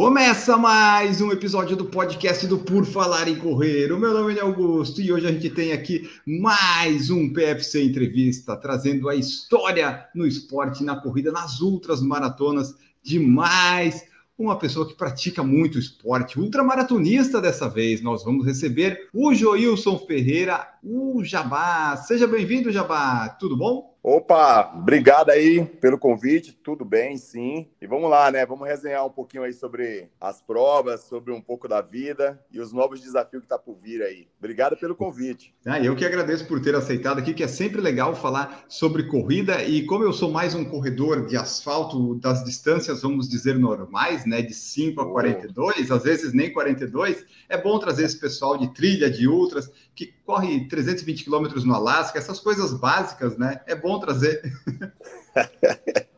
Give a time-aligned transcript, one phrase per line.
[0.00, 3.92] Começa mais um episódio do podcast do Por Falar em Correr.
[3.92, 8.56] O meu nome é Augusto e hoje a gente tem aqui mais um PFC Entrevista,
[8.56, 14.02] trazendo a história no esporte, na corrida, nas ultras maratonas de mais
[14.38, 18.00] uma pessoa que pratica muito esporte, ultramaratonista dessa vez.
[18.00, 21.96] Nós vamos receber o Joilson Ferreira, o Jabá.
[21.96, 23.28] Seja bem-vindo, Jabá.
[23.28, 23.90] Tudo bom?
[24.02, 27.68] Opa, obrigado aí pelo convite, tudo bem, sim.
[27.82, 28.46] E vamos lá, né?
[28.46, 32.72] Vamos resenhar um pouquinho aí sobre as provas, sobre um pouco da vida e os
[32.72, 34.26] novos desafios que tá por vir aí.
[34.38, 35.54] Obrigado pelo convite.
[35.66, 39.62] Ah, eu que agradeço por ter aceitado aqui, que é sempre legal falar sobre corrida
[39.64, 44.40] e como eu sou mais um corredor de asfalto das distâncias, vamos dizer, normais, né,
[44.40, 49.10] de 5 a 42, às vezes nem 42, é bom trazer esse pessoal de trilha,
[49.10, 53.60] de ultras, que corre 320 quilômetros no Alasca, essas coisas básicas, né?
[53.66, 54.42] É bom trazer.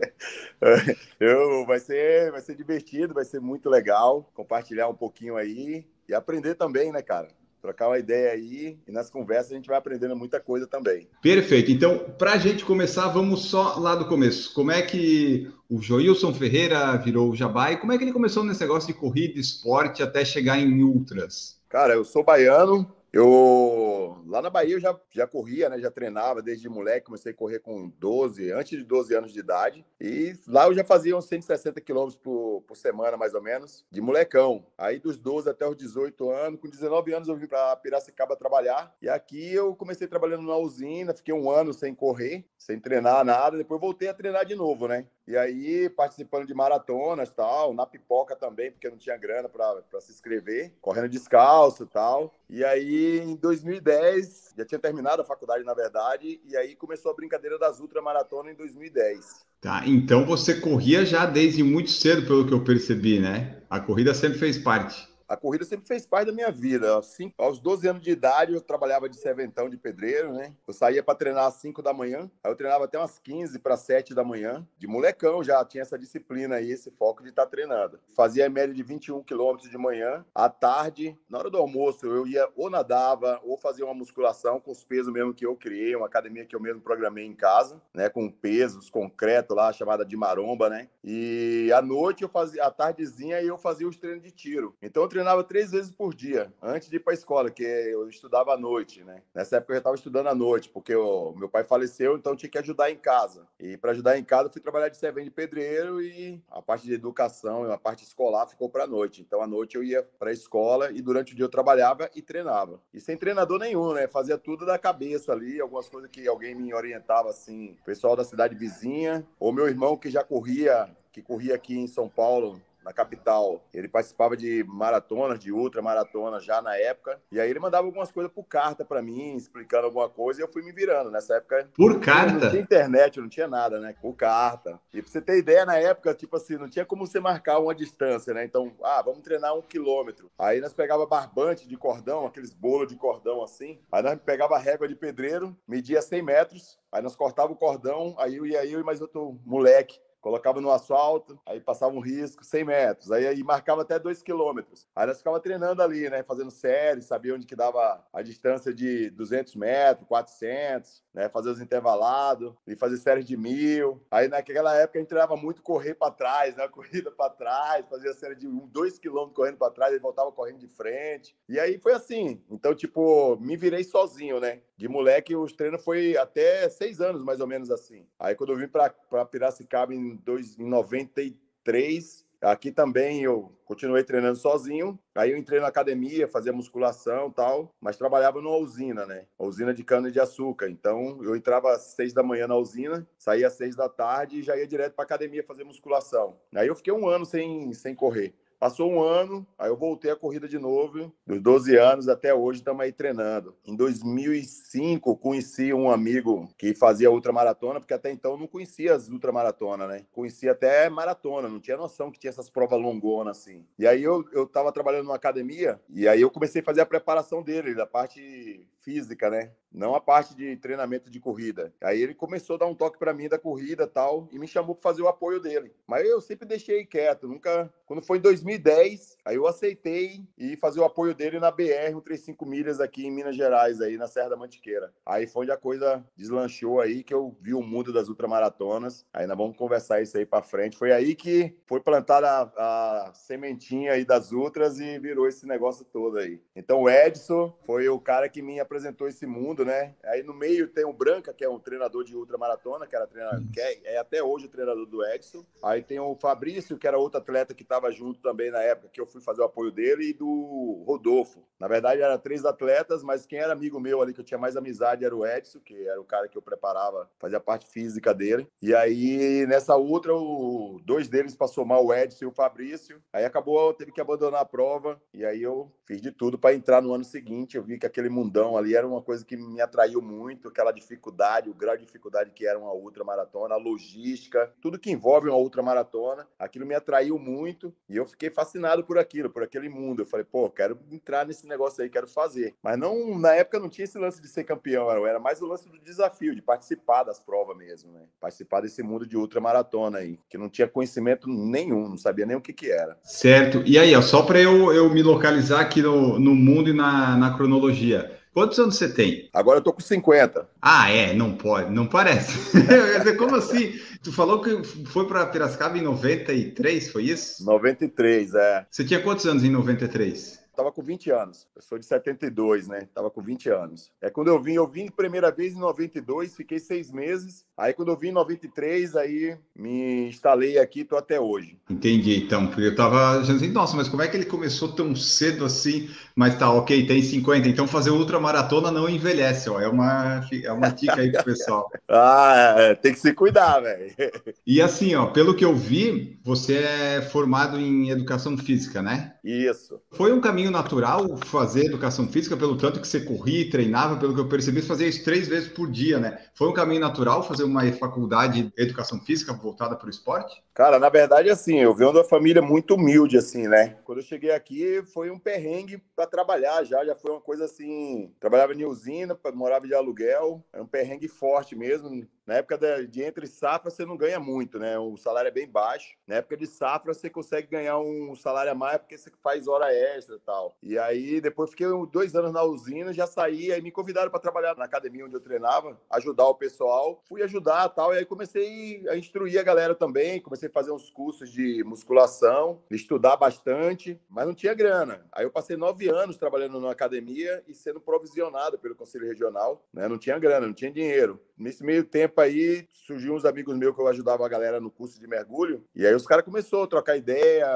[1.19, 6.15] Eu, vai, ser, vai ser divertido, vai ser muito legal compartilhar um pouquinho aí e
[6.15, 7.29] aprender também, né, cara?
[7.61, 11.09] Trocar uma ideia aí e nas conversas a gente vai aprendendo muita coisa também.
[11.23, 11.71] Perfeito.
[11.71, 14.53] Então, para a gente começar, vamos só lá do começo.
[14.53, 18.43] Como é que o Joilson Ferreira virou o Jabá e como é que ele começou
[18.43, 21.61] nesse negócio de corrida, esporte, até chegar em ultras?
[21.69, 25.79] Cara, eu sou baiano, eu lá na Bahia eu já, já corria, né?
[25.79, 29.85] Já treinava desde moleque, comecei a correr com 12, antes de 12 anos de idade.
[30.01, 34.01] E lá eu já fazia uns 160 quilômetros por, por semana, mais ou menos, de
[34.01, 34.65] molecão.
[34.79, 38.95] Aí dos 12 até os 18 anos, com 19 anos eu vim para Piracicaba trabalhar.
[39.03, 43.59] E aqui eu comecei trabalhando na usina, fiquei um ano sem correr, sem treinar nada.
[43.59, 45.07] Depois voltei a treinar de novo, né?
[45.27, 50.11] E aí participando de maratonas tal, na pipoca também, porque não tinha grana para se
[50.11, 52.35] inscrever, correndo descalço tal.
[52.51, 57.15] E aí em 2010, já tinha terminado a faculdade, na verdade, e aí começou a
[57.15, 59.45] brincadeira das ultramaratonas em 2010.
[59.61, 63.63] Tá, então você corria já desde muito cedo, pelo que eu percebi, né?
[63.71, 65.12] A corrida sempre fez parte.
[65.33, 66.99] A corrida sempre fez parte da minha vida.
[66.99, 70.55] Assim, aos 12 anos de idade, eu trabalhava de serventão de pedreiro, né?
[70.69, 73.79] Eu saía para treinar às 5 da manhã, aí eu treinava até umas 15 para
[73.79, 74.69] 7 da manhã.
[74.77, 77.99] De molecão já tinha essa disciplina aí, esse foco de estar tá treinando.
[78.15, 80.23] Fazia a média de 21 quilômetros de manhã.
[80.35, 84.71] À tarde, na hora do almoço, eu ia ou nadava ou fazia uma musculação com
[84.71, 88.11] os pesos mesmo que eu criei, uma academia que eu mesmo programei em casa, né?
[88.11, 90.91] Com pesos, concreto lá, chamada de maromba, né?
[91.03, 94.77] E à noite eu fazia, à tardezinha, eu fazia os treinos de tiro.
[94.83, 98.09] Então eu treinava três vezes por dia, antes de ir para a escola, que eu
[98.09, 99.23] estudava à noite, né?
[99.33, 102.37] Nessa época eu já estava estudando à noite, porque o meu pai faleceu, então eu
[102.37, 103.47] tinha que ajudar em casa.
[103.61, 106.87] E para ajudar em casa, eu fui trabalhar de servente de pedreiro e a parte
[106.87, 109.23] de educação, a parte escolar ficou para a noite.
[109.23, 112.21] Então à noite eu ia para a escola e durante o dia eu trabalhava e
[112.21, 112.81] treinava.
[112.93, 114.09] E sem treinador nenhum, né?
[114.09, 118.57] Fazia tudo da cabeça ali, algumas coisas que alguém me orientava assim, pessoal da cidade
[118.57, 123.65] vizinha, ou meu irmão que já corria, que corria aqui em São Paulo, na capital.
[123.73, 127.21] Ele participava de maratonas, de ultramaratonas já na época.
[127.31, 130.53] E aí ele mandava algumas coisas por carta para mim, explicando alguma coisa, e eu
[130.53, 131.11] fui me virando.
[131.11, 131.69] Nessa época.
[131.75, 132.33] Por carta?
[132.33, 133.95] Não tinha internet, não tinha nada, né?
[134.01, 134.81] Por carta.
[134.93, 137.75] E pra você ter ideia, na época, tipo assim, não tinha como você marcar uma
[137.75, 138.45] distância, né?
[138.45, 140.31] Então, ah, vamos treinar um quilômetro.
[140.39, 143.81] Aí nós pegava barbante de cordão, aqueles bolos de cordão assim.
[143.91, 146.79] Aí nós pegava régua de pedreiro, media 100 metros.
[146.91, 150.71] Aí nós cortava o cordão, aí eu ia eu e mais outro moleque colocava no
[150.71, 154.87] asfalto, aí passava um risco, 100 metros, aí, aí marcava até 2 quilômetros.
[154.95, 159.11] Aí nós ficava treinando ali, né, fazendo séries, sabia onde que dava a distância de
[159.11, 164.01] 200 metros, 400, né, fazer os intervalados, e fazer séries de mil.
[164.11, 168.15] Aí naquela época a gente treinava muito correr para trás, né, corrida para trás, fazia
[168.15, 171.37] série de 2 quilômetros correndo para trás, e voltava correndo de frente.
[171.49, 172.41] E aí foi assim.
[172.49, 174.61] Então, tipo, me virei sozinho, né?
[174.83, 178.05] De moleque, os treinos foi até seis anos, mais ou menos assim.
[178.19, 178.91] Aí quando eu vim para
[179.31, 184.99] Piracicaba em, dois, em 93, aqui também eu continuei treinando sozinho.
[185.15, 189.27] Aí eu entrei na academia, fazia musculação tal, mas trabalhava numa usina, né?
[189.39, 190.69] Usina de cana de açúcar.
[190.69, 194.43] Então eu entrava às seis da manhã na usina, saía às seis da tarde e
[194.43, 196.37] já ia direto para academia fazer musculação.
[196.57, 198.35] Aí eu fiquei um ano sem, sem correr.
[198.63, 202.61] Passou um ano, aí eu voltei a corrida de novo, dos 12 anos até hoje
[202.61, 203.57] estamos aí treinando.
[203.67, 209.89] Em 2005, conheci um amigo que fazia ultramaratona, porque até então não conhecia as ultramaratonas,
[209.89, 210.07] né?
[210.13, 213.67] Conhecia até maratona, não tinha noção que tinha essas provas longonas assim.
[213.77, 216.87] E aí eu, eu tava trabalhando numa academia, e aí eu comecei a fazer a
[216.87, 219.51] preparação dele, da parte física, né?
[219.73, 221.73] Não a parte de treinamento de corrida.
[221.81, 224.75] Aí ele começou a dar um toque para mim da corrida tal, e me chamou
[224.75, 225.73] para fazer o apoio dele.
[225.87, 227.73] Mas eu sempre deixei quieto, nunca.
[227.87, 232.01] Quando foi em 2010, aí eu aceitei e fazer o apoio dele na BR, um
[232.01, 234.93] 35 milhas aqui em Minas Gerais, aí na Serra da Mantiqueira.
[235.05, 239.07] Aí foi onde a coisa deslanchou aí, que eu vi o mundo das ultramaratonas.
[239.13, 240.77] Aí nós vamos conversar isso aí para frente.
[240.77, 245.85] Foi aí que foi plantada a, a sementinha aí das ultras e virou esse negócio
[245.85, 246.41] todo aí.
[246.55, 249.95] Então o Edson foi o cara que me apresentou esse mundo, né?
[250.05, 253.43] Aí no meio tem o Branca, que é um treinador de ultramaratona, que era treinador,
[253.53, 255.45] que é, é até hoje o treinador do Edson.
[255.63, 259.01] Aí tem o Fabrício, que era outro atleta que estava junto também na época que
[259.01, 261.43] eu fui fazer o apoio dele, e do Rodolfo.
[261.59, 264.57] Na verdade, eram três atletas, mas quem era amigo meu ali, que eu tinha mais
[264.57, 268.47] amizade, era o Edson, que era o cara que eu preparava, fazia parte física dele.
[268.61, 270.81] E aí, nessa outra, o...
[270.85, 273.01] dois deles passou mal, o Edson e o Fabrício.
[273.13, 275.01] Aí acabou, teve que abandonar a prova.
[275.15, 277.57] E aí eu fiz de tudo para entrar no ano seguinte.
[277.57, 281.51] Eu vi que aquele mundão ali era uma coisa que me atraiu muito, aquela dificuldade,
[281.51, 286.27] o grau de dificuldade que era uma ultramaratona, a logística, tudo que envolve uma ultramaratona.
[286.39, 290.03] Aquilo me atraiu muito e eu fiquei fascinado por aquilo, por aquele mundo.
[290.03, 292.55] Eu falei, pô, quero entrar nesse negócio aí, quero fazer.
[292.63, 295.69] Mas não, na época não tinha esse lance de ser campeão, era mais o lance
[295.69, 298.03] do desafio, de participar das provas mesmo, né?
[298.21, 302.41] Participar desse mundo de ultramaratona aí, que não tinha conhecimento nenhum, não sabia nem o
[302.41, 302.99] que que era.
[303.03, 303.63] Certo.
[303.67, 307.17] E aí, ó, só para eu, eu me localizar aqui no, no mundo e na,
[307.17, 308.22] na cronologia.
[308.33, 309.29] Quantos anos você tem?
[309.33, 310.49] Agora eu tô com 50.
[310.61, 312.39] Ah, é, não pode, não parece.
[313.19, 313.79] Como assim?
[314.03, 317.45] Tu falou que foi para Piracicaba em 93, foi isso?
[317.45, 318.67] 93, é.
[318.71, 320.42] Você tinha quantos anos em 93?
[320.63, 321.49] Tava com 20 anos.
[321.57, 322.87] Eu sou de 72, né?
[322.95, 323.91] Tava com 20 anos.
[324.01, 327.45] É quando eu vim, eu vim primeira vez em 92, fiquei seis meses.
[327.57, 331.59] Aí quando eu vim em 93, aí me instalei aqui, tô até hoje.
[331.69, 332.47] Entendi, então.
[332.47, 335.91] Porque eu tava assim, nossa, mas como é que ele começou tão cedo assim?
[336.15, 337.49] Mas tá, ok, tem 50.
[337.49, 339.61] Então fazer ultramaratona não envelhece, ó.
[339.61, 341.69] É uma, é uma dica aí pro pessoal.
[341.91, 343.93] ah, é, tem que se cuidar, velho.
[344.47, 349.15] e assim, ó, pelo que eu vi, você é formado em educação física, né?
[349.25, 349.81] Isso.
[349.91, 354.15] Foi um caminho natural fazer educação física, pelo tanto que você corria e treinava, pelo
[354.15, 356.19] que eu percebi, você fazia isso três vezes por dia, né?
[356.35, 360.43] Foi um caminho natural fazer uma faculdade de educação física voltada para o esporte?
[360.55, 363.79] Cara, na verdade, assim, eu venho de uma família muito humilde, assim, né?
[363.85, 368.13] Quando eu cheguei aqui, foi um perrengue para trabalhar já, já foi uma coisa assim.
[368.21, 372.07] Trabalhava em usina, morava de aluguel, é um perrengue forte mesmo.
[372.27, 374.79] Na época de, entre safra, você não ganha muito, né?
[374.79, 375.97] O salário é bem baixo.
[376.07, 379.73] Na época de safra, você consegue ganhar um salário a mais porque você faz hora
[379.75, 380.57] extra e tal.
[380.63, 384.57] E aí, depois fiquei dois anos na usina, já saí, aí me convidaram para trabalhar
[384.57, 387.03] na academia onde eu treinava, ajudar o pessoal.
[387.09, 390.21] Fui ajudar tal, e aí comecei a instruir a galera também.
[390.21, 395.05] Comecei a fazer uns cursos de musculação, estudar bastante, mas não tinha grana.
[395.11, 399.89] Aí eu passei nove anos trabalhando na academia e sendo provisionado pelo Conselho Regional, né?
[399.89, 401.21] Não tinha grana, não tinha dinheiro.
[401.37, 405.01] Nesse meio tempo aí, surgiu uns amigos meus que eu ajudava a galera no curso
[405.01, 405.65] de mergulho.
[405.75, 407.49] E aí os caras começaram a trocar ideia,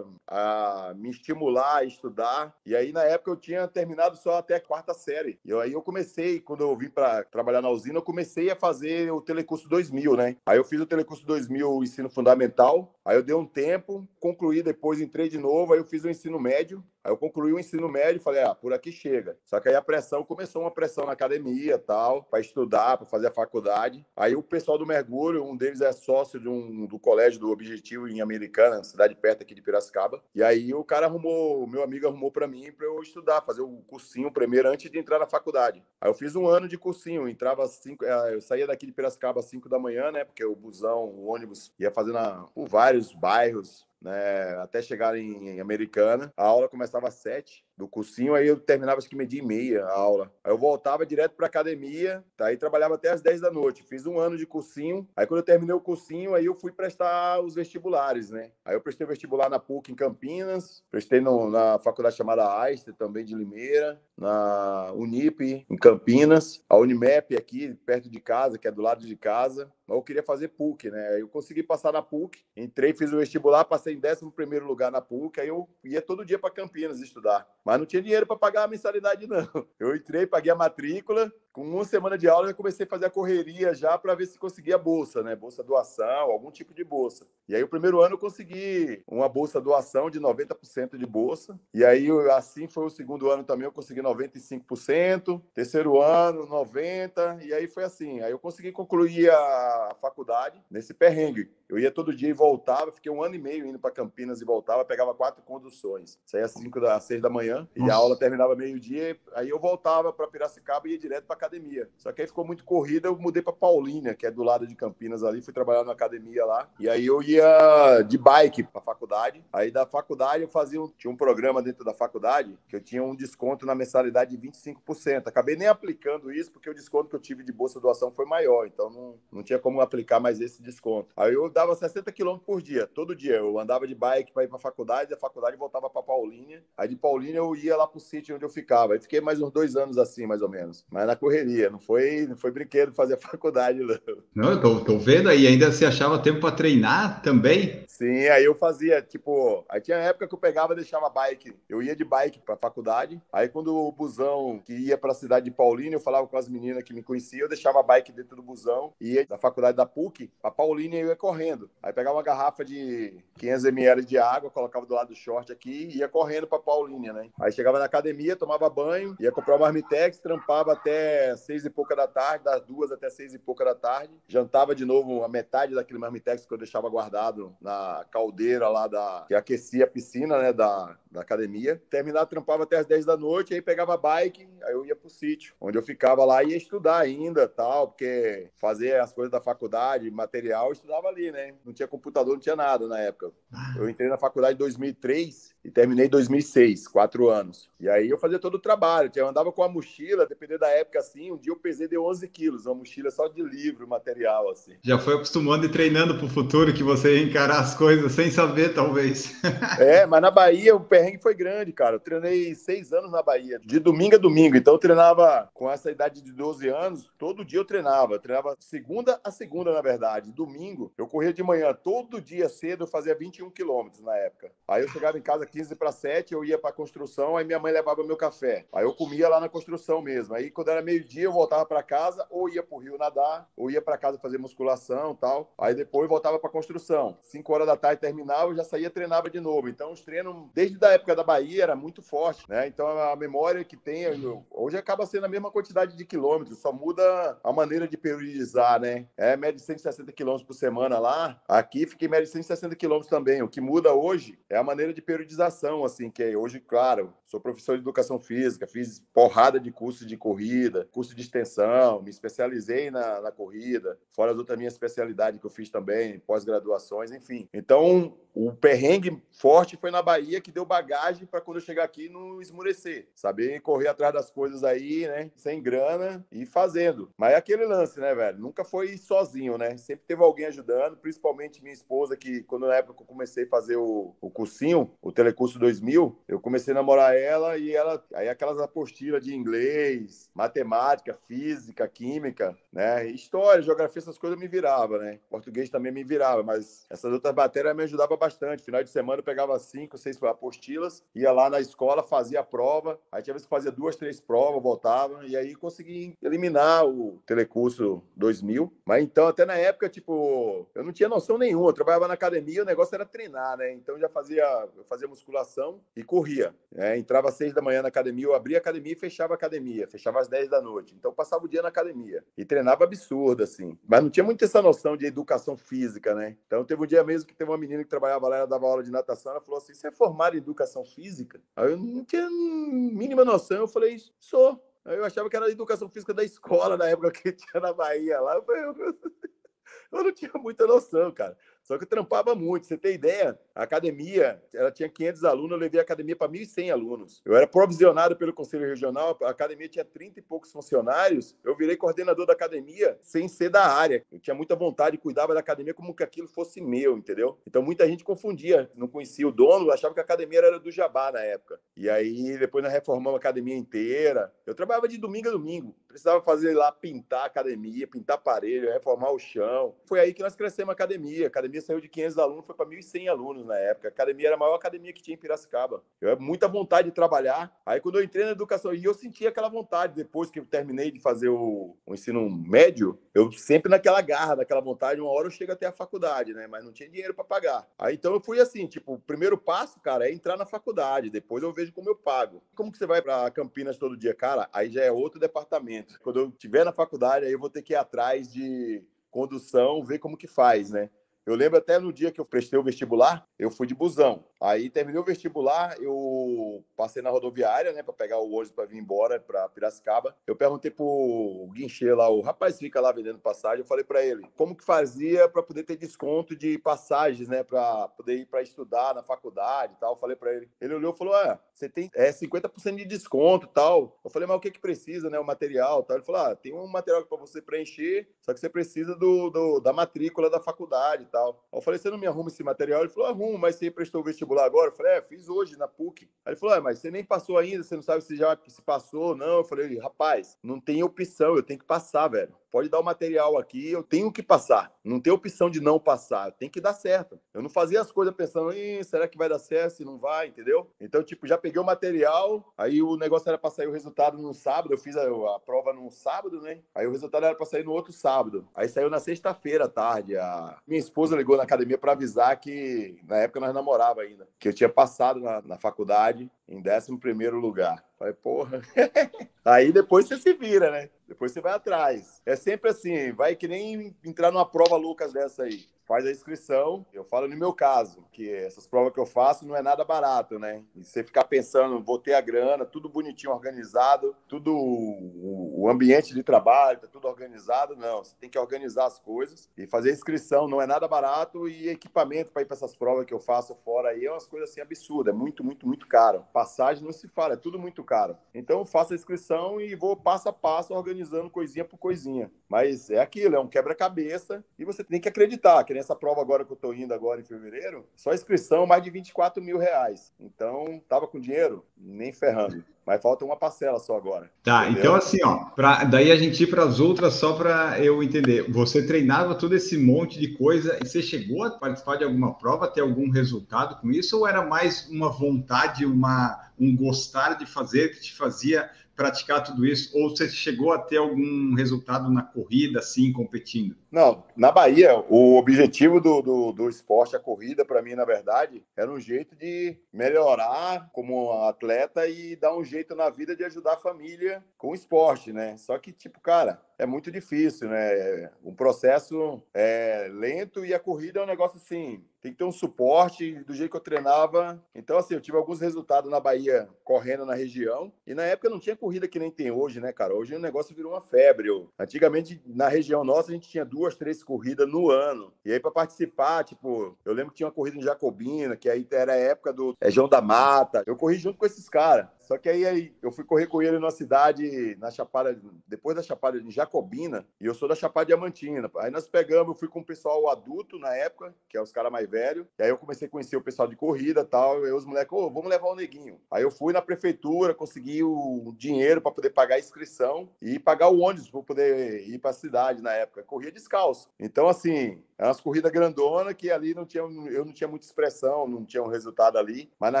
[0.26, 2.54] a me estimular a estudar.
[2.64, 5.38] E aí, na época, eu tinha terminado só até a quarta série.
[5.44, 9.12] E aí eu comecei, quando eu vim para trabalhar na usina, eu comecei a fazer
[9.12, 10.36] o Telecurso 2000, né?
[10.46, 12.94] Aí eu fiz o Telecurso 2000 ensino fundamental.
[13.04, 15.72] Aí eu dei um tempo, concluí depois, entrei de novo.
[15.72, 16.84] Aí eu fiz o ensino médio.
[17.02, 19.38] Aí eu concluí o ensino médio e falei, ah, por aqui chega.
[19.44, 23.28] Só que aí a pressão começou uma pressão na academia, tal, para estudar, para fazer
[23.28, 24.04] a faculdade.
[24.14, 28.06] Aí o pessoal do mergulho, um deles é sócio de um, do colégio do Objetivo
[28.06, 30.22] em Americana, cidade perto aqui de Piracicaba.
[30.34, 33.78] E aí o cara arrumou, meu amigo arrumou para mim para eu estudar, fazer o
[33.86, 35.82] cursinho primeiro antes de entrar na faculdade.
[35.98, 39.40] Aí eu fiz um ano de cursinho, entrava cinco, eh, eu saía daqui de Piracicaba
[39.40, 40.24] às 5 da manhã, né?
[40.24, 45.50] Porque o busão, o ônibus ia fazendo a, por vários bairros, né, até chegar em,
[45.50, 46.32] em, Americana.
[46.36, 49.84] A aula começava às sete do cursinho, aí eu terminava acho que meio-dia e meia
[49.86, 50.30] a aula.
[50.44, 52.46] Aí eu voltava direto para academia, tá?
[52.46, 53.82] aí trabalhava até às 10 da noite.
[53.82, 55.08] Fiz um ano de cursinho.
[55.16, 58.52] Aí quando eu terminei o cursinho, aí eu fui prestar os vestibulares, né?
[58.64, 63.24] Aí eu prestei vestibular na PUC em Campinas, prestei no, na faculdade chamada Einstein, também
[63.24, 68.82] de Limeira, na Unip em Campinas, a Unimap aqui perto de casa, que é do
[68.82, 69.72] lado de casa.
[69.86, 71.20] Mas eu queria fazer PUC, né?
[71.20, 75.00] Eu consegui passar na PUC, entrei, fiz o vestibular, passei em 11 primeiro lugar na
[75.00, 77.46] PUC, aí eu ia todo dia para Campinas estudar.
[77.64, 79.48] Mas não tinha dinheiro para pagar a mensalidade, não.
[79.78, 83.10] Eu entrei, paguei a matrícula, Com uma semana de aula, eu comecei a fazer a
[83.10, 85.34] correria já para ver se conseguia bolsa, né?
[85.34, 87.26] Bolsa doação, algum tipo de bolsa.
[87.48, 91.58] E aí, o primeiro ano, eu consegui uma bolsa doação de 90% de bolsa.
[91.74, 95.42] E aí, assim foi o segundo ano também, eu consegui 95%.
[95.52, 97.42] Terceiro ano, 90%.
[97.42, 98.20] E aí foi assim.
[98.20, 101.50] Aí eu consegui concluir a faculdade nesse perrengue.
[101.68, 104.44] Eu ia todo dia e voltava, fiquei um ano e meio indo para Campinas e
[104.44, 106.18] voltava, pegava quatro conduções.
[106.24, 110.12] Saía às 5 das 6 da manhã e a aula terminava meio-dia, aí eu voltava
[110.12, 111.88] para Piracicaba e ia direto para academia.
[111.96, 114.74] Só que aí ficou muito corrida, eu mudei para Paulínia, que é do lado de
[114.74, 116.68] Campinas ali, fui trabalhar na academia lá.
[116.78, 119.44] E aí eu ia de bike para faculdade.
[119.52, 123.02] Aí da faculdade eu fazia um, tinha um programa dentro da faculdade que eu tinha
[123.02, 125.26] um desconto na mensalidade de 25%.
[125.26, 128.66] Acabei nem aplicando isso porque o desconto que eu tive de bolsa doação foi maior,
[128.66, 131.12] então não, não tinha como aplicar mais esse desconto.
[131.16, 133.36] Aí eu dava 60 quilômetros por dia, todo dia.
[133.36, 136.62] Eu andava de bike para ir para a faculdade, da faculdade voltava para Paulínia.
[136.76, 138.94] Aí de Paulínia eu ia lá para o sítio onde eu ficava.
[138.94, 140.84] Aí fiquei mais uns dois anos assim, mais ou menos.
[140.90, 143.98] Mas na correria, não foi, não foi brinquedo fazer a faculdade, não.
[144.34, 147.84] Não, eu tô, tô vendo aí, ainda você achava tempo para treinar também?
[147.86, 151.54] Sim, aí eu fazia, tipo, aí tinha época que eu pegava e deixava bike.
[151.68, 153.20] Eu ia de bike para a faculdade.
[153.32, 156.48] Aí quando o busão que ia para a cidade de Paulínia, eu falava com as
[156.48, 159.86] meninas que me conheciam, eu deixava a bike dentro do busão, ia da faculdade da
[159.86, 161.70] PUC, para Paulínia eu ia correndo.
[161.82, 165.88] Aí pegava uma garrafa de 500 ml de água, colocava do lado do short aqui
[165.92, 167.30] e ia correndo para Paulínia, né?
[167.40, 171.94] Aí chegava na academia, tomava banho, ia comprar uma marmitex, trampava até seis e pouca
[171.94, 175.74] da tarde, das duas até seis e pouca da tarde, jantava de novo a metade
[175.74, 180.52] daquele marmitex que eu deixava guardado na caldeira lá da que aquecia a piscina, né,
[180.52, 181.80] da, da academia.
[181.90, 185.54] Terminava, trampava até as 10 da noite, aí pegava bike, aí eu ia pro sítio,
[185.60, 190.10] onde eu ficava lá e ia estudar ainda, tal, porque fazer as coisas da faculdade,
[190.10, 191.54] material, eu estudava ali, né?
[191.64, 193.32] Não tinha computador, não tinha nada na época.
[193.76, 197.68] Eu entrei na faculdade em 2003 e terminei em 2006, quatro anos.
[197.78, 199.10] E aí eu fazia todo o trabalho.
[199.14, 201.30] Eu andava com a mochila, dependendo da época assim.
[201.30, 204.72] Um dia eu pesei de 11 quilos, uma mochila só de livro, material, assim.
[204.82, 208.30] Já foi acostumando e treinando para o futuro que você ia encarar as coisas sem
[208.30, 209.34] saber, talvez.
[209.78, 211.96] é, mas na Bahia o perrengue foi grande, cara.
[211.96, 214.56] Eu treinei seis anos na Bahia, de domingo a domingo.
[214.56, 218.14] Então eu treinava com essa idade de 12 anos, todo dia eu treinava.
[218.14, 220.32] Eu treinava segunda a segunda, na verdade.
[220.32, 224.52] Domingo eu corria de manhã, todo dia cedo eu fazia 21 quilômetros na época.
[224.68, 227.58] Aí eu chegava em casa 15 para 7, eu ia para a construção, aí minha
[227.58, 228.66] mãe levava meu café.
[228.72, 230.34] Aí eu comia lá na construção mesmo.
[230.34, 233.70] Aí quando era meio-dia eu voltava para casa, ou ia para o rio nadar, ou
[233.70, 235.52] ia para casa fazer musculação tal.
[235.58, 237.18] Aí depois voltava para construção.
[237.22, 239.68] 5 horas da tarde terminava, eu já saía treinava de novo.
[239.68, 242.66] Então os treinos, desde a época da Bahia, era muito forte, né?
[242.66, 244.04] Então a memória que tem,
[244.50, 249.06] hoje acaba sendo a mesma quantidade de quilômetros, só muda a maneira de periodizar, né?
[249.16, 251.40] É média de 160 quilômetros por semana lá.
[251.48, 253.29] Aqui fiquei média de 160 quilômetros também.
[253.42, 257.40] O que muda hoje é a maneira de periodização, assim, que é hoje, claro, sou
[257.40, 262.90] professor de educação física, fiz porrada de cursos de corrida, curso de extensão, me especializei
[262.90, 267.48] na, na corrida, fora as outras minhas especialidades que eu fiz também, pós-graduações, enfim.
[267.54, 272.08] Então, o perrengue forte foi na Bahia que deu bagagem para quando eu chegar aqui
[272.08, 277.10] não esmurecer, saber correr atrás das coisas aí, né, sem grana e fazendo.
[277.16, 278.38] Mas é aquele lance, né, velho?
[278.38, 279.76] Nunca foi sozinho, né?
[279.76, 283.76] Sempre teve alguém ajudando, principalmente minha esposa que quando na época eu comecei a fazer
[283.76, 288.58] o, o cursinho, o Telecurso 2000, eu comecei a namorar ela e ela aí aquelas
[288.58, 293.06] apostilas de inglês, matemática, física, química, né?
[293.06, 295.20] História, geografia, essas coisas me virava, né?
[295.28, 298.62] Português também me virava, mas essas outras matérias me ajudavam bastante.
[298.62, 302.98] Final de semana eu pegava cinco, seis apostilas, ia lá na escola, fazia a prova,
[303.12, 308.02] aí tinha vezes que fazia duas, três provas, voltava, e aí consegui eliminar o telecurso
[308.16, 308.72] 2000.
[308.86, 311.68] Mas então, até na época, tipo, eu não tinha noção nenhuma.
[311.68, 313.72] Eu trabalhava na academia, o negócio era treinar, né?
[313.72, 314.44] Então já fazia,
[314.88, 316.54] fazia musculação e corria.
[316.70, 316.98] Né?
[316.98, 319.88] Entrava às seis da manhã na academia, eu abria a academia e fechava a academia,
[319.88, 320.94] fechava às dez da noite.
[320.94, 323.78] Então passava o dia na academia e treinava absurdo, assim.
[323.86, 326.36] Mas não tinha muito essa noção de educação física, né?
[326.46, 328.82] Então teve um dia mesmo que teve uma menina que trabalhava lá, ela dava aula
[328.82, 331.40] de natação, ela falou assim: você é formado em educação física?
[331.56, 334.62] Aí eu não tinha mínima noção, eu falei, sou.
[334.84, 338.20] Aí eu achava que era educação física da escola, na época que tinha na Bahia
[338.20, 338.34] lá.
[338.36, 338.74] Eu, eu,
[339.92, 341.36] eu não tinha muita noção, cara.
[341.70, 342.66] Só que eu trampava muito.
[342.66, 343.38] Você tem ideia?
[343.54, 347.22] A academia, ela tinha 500 alunos, eu levei a academia para 1.100 alunos.
[347.24, 351.36] Eu era provisionado pelo Conselho Regional, a academia tinha 30 e poucos funcionários.
[351.44, 354.04] Eu virei coordenador da academia sem ser da área.
[354.10, 357.38] Eu tinha muita vontade, cuidava da academia como que aquilo fosse meu, entendeu?
[357.46, 361.12] Então muita gente confundia, não conhecia o dono, achava que a academia era do Jabá
[361.12, 361.60] na época.
[361.76, 364.34] E aí depois nós reformamos a academia inteira.
[364.44, 365.76] Eu trabalhava de domingo a domingo.
[365.86, 369.76] Precisava fazer lá pintar a academia, pintar aparelho, reformar o chão.
[369.86, 371.26] Foi aí que nós crescemos a academia.
[371.26, 373.88] A academia academia saiu de 500 alunos, foi para 1.100 alunos na época.
[373.88, 375.82] A academia era a maior academia que tinha em Piracicaba.
[376.00, 377.54] Eu tinha muita vontade de trabalhar.
[377.64, 380.90] Aí, quando eu entrei na educação, e eu senti aquela vontade, depois que eu terminei
[380.90, 385.30] de fazer o, o ensino médio, eu sempre naquela garra, naquela vontade, uma hora eu
[385.30, 386.46] chego até a faculdade, né?
[386.46, 387.68] Mas não tinha dinheiro para pagar.
[387.78, 391.10] Aí, então, eu fui assim, tipo, o primeiro passo, cara, é entrar na faculdade.
[391.10, 392.42] Depois eu vejo como eu pago.
[392.54, 394.14] Como que você vai para Campinas todo dia?
[394.14, 395.98] Cara, aí já é outro departamento.
[396.00, 399.98] Quando eu estiver na faculdade, aí eu vou ter que ir atrás de condução, ver
[399.98, 400.88] como que faz, né?
[401.26, 404.24] Eu lembro até no dia que eu prestei o vestibular, eu fui de busão.
[404.40, 408.78] Aí terminei o vestibular, eu passei na rodoviária, né, para pegar o ônibus para vir
[408.78, 410.16] embora para Piracicaba.
[410.26, 414.26] Eu perguntei pro guinchê lá, o rapaz fica lá vendendo passagem, eu falei para ele,
[414.34, 418.94] como que fazia para poder ter desconto de passagens, né, para poder ir para estudar
[418.94, 419.92] na faculdade e tal.
[419.92, 420.50] Eu falei para ele.
[420.60, 423.98] Ele olhou e falou: "Ah, você tem é 50% de desconto, tal".
[424.02, 425.96] Eu falei: "Mas o que que precisa, né, o material?", tal.
[425.96, 429.60] Ele falou: "Ah, tem um material para você preencher, só que você precisa do, do
[429.60, 431.44] da matrícula da faculdade, tal".
[431.52, 432.80] Eu falei: "Você não me arruma esse material?".
[432.80, 434.70] Ele falou: "Arrumo, mas você prestou o vestibular agora?
[434.70, 436.08] Eu falei, é, fiz hoje na PUC.
[436.24, 438.62] Aí ele falou, é, mas você nem passou ainda, você não sabe se já se
[438.62, 439.38] passou ou não.
[439.38, 443.38] Eu falei, rapaz, não tem opção, eu tenho que passar, velho pode dar o material
[443.38, 444.72] aqui, eu tenho que passar.
[444.82, 447.18] Não tem opção de não passar, tem que dar certo.
[447.32, 448.52] Eu não fazia as coisas pensando,
[448.84, 450.70] será que vai dar certo, se não vai, entendeu?
[450.80, 454.34] Então, tipo, já peguei o material, aí o negócio era para sair o resultado no
[454.34, 456.60] sábado, eu fiz a, a prova no sábado, né?
[456.74, 458.48] Aí o resultado era para sair no outro sábado.
[458.54, 460.16] Aí saiu na sexta-feira à tarde.
[460.16, 464.48] A minha esposa ligou na academia para avisar que, na época, nós namorava ainda, que
[464.48, 467.84] eu tinha passado na, na faculdade em 11 primeiro lugar.
[468.00, 468.62] Falei, porra.
[469.44, 470.88] Aí depois você se vira, né?
[471.06, 472.22] Depois você vai atrás.
[472.24, 476.86] É sempre assim, vai que nem entrar numa prova Lucas dessa aí faz a inscrição.
[476.92, 480.38] Eu falo no meu caso, que essas provas que eu faço não é nada barato,
[480.38, 480.62] né?
[480.76, 486.22] E você ficar pensando, vou ter a grana, tudo bonitinho, organizado, tudo o ambiente de
[486.22, 488.04] trabalho, tá tudo organizado, não.
[488.04, 491.68] Você tem que organizar as coisas e fazer a inscrição não é nada barato e
[491.68, 494.60] equipamento para ir para essas provas que eu faço fora aí é umas coisas assim
[494.60, 496.24] absurdas, é muito, muito, muito caro.
[496.32, 498.16] Passagem não se fala, é tudo muito caro.
[498.32, 502.30] Então eu faço a inscrição e vou passo a passo organizando coisinha por coisinha.
[502.48, 506.44] Mas é aquilo, é um quebra-cabeça e você tem que acreditar, que nessa prova agora
[506.44, 510.12] que eu tô indo agora em fevereiro, só inscrição mais de 24 mil reais.
[510.20, 511.64] Então, tava com dinheiro?
[511.76, 512.62] Nem ferrando.
[512.86, 514.30] Mas falta uma parcela só agora.
[514.42, 514.80] Tá, entendeu?
[514.80, 518.50] então assim, ó, pra, daí a gente ir para as outras só para eu entender.
[518.50, 522.68] Você treinava todo esse monte de coisa e você chegou a participar de alguma prova,
[522.68, 527.90] ter algum resultado com isso ou era mais uma vontade, uma um gostar de fazer
[527.90, 529.96] que te fazia praticar tudo isso?
[529.96, 533.74] Ou você chegou a ter algum resultado na corrida, assim, competindo?
[533.90, 538.64] Não, na Bahia, o objetivo do, do, do esporte, a corrida, para mim, na verdade,
[538.76, 543.74] era um jeito de melhorar como atleta e dar um jeito na vida de ajudar
[543.74, 545.56] a família com o esporte, né?
[545.56, 548.30] Só que, tipo, cara, é muito difícil, né?
[548.44, 552.52] Um processo é lento e a corrida é um negócio assim, tem que ter um
[552.52, 554.62] suporte do jeito que eu treinava.
[554.74, 557.92] Então, assim, eu tive alguns resultados na Bahia correndo na região.
[558.06, 560.14] E na época não tinha corrida que nem tem hoje, né, cara?
[560.14, 561.48] Hoje o negócio virou uma febre.
[561.78, 565.32] Antigamente, na região nossa, a gente tinha duas, três corridas no ano.
[565.44, 568.86] E aí, para participar, tipo, eu lembro que tinha uma corrida em Jacobina, que aí
[568.90, 570.82] era a época do é, João da Mata.
[570.86, 572.06] Eu corri junto com esses caras.
[572.30, 576.02] Só que aí, aí eu fui correr com ele numa cidade, na Chapada, depois da
[576.02, 578.70] Chapada de Jacobina, e eu sou da Chapada Diamantina.
[578.76, 581.90] Aí nós pegamos, eu fui com o pessoal adulto na época, que é os caras
[581.90, 584.86] mais velhos, e aí eu comecei a conhecer o pessoal de corrida tal, e os
[584.86, 586.20] moleques, ô, oh, vamos levar o neguinho.
[586.30, 590.88] Aí eu fui na prefeitura, consegui o dinheiro para poder pagar a inscrição e pagar
[590.88, 593.24] o ônibus para poder ir para a cidade na época.
[593.24, 594.08] Corria descalço.
[594.20, 598.46] Então, assim, é umas corridas grandona que ali não tinha, eu não tinha muita expressão,
[598.46, 599.68] não tinha um resultado ali.
[599.80, 600.00] Mas na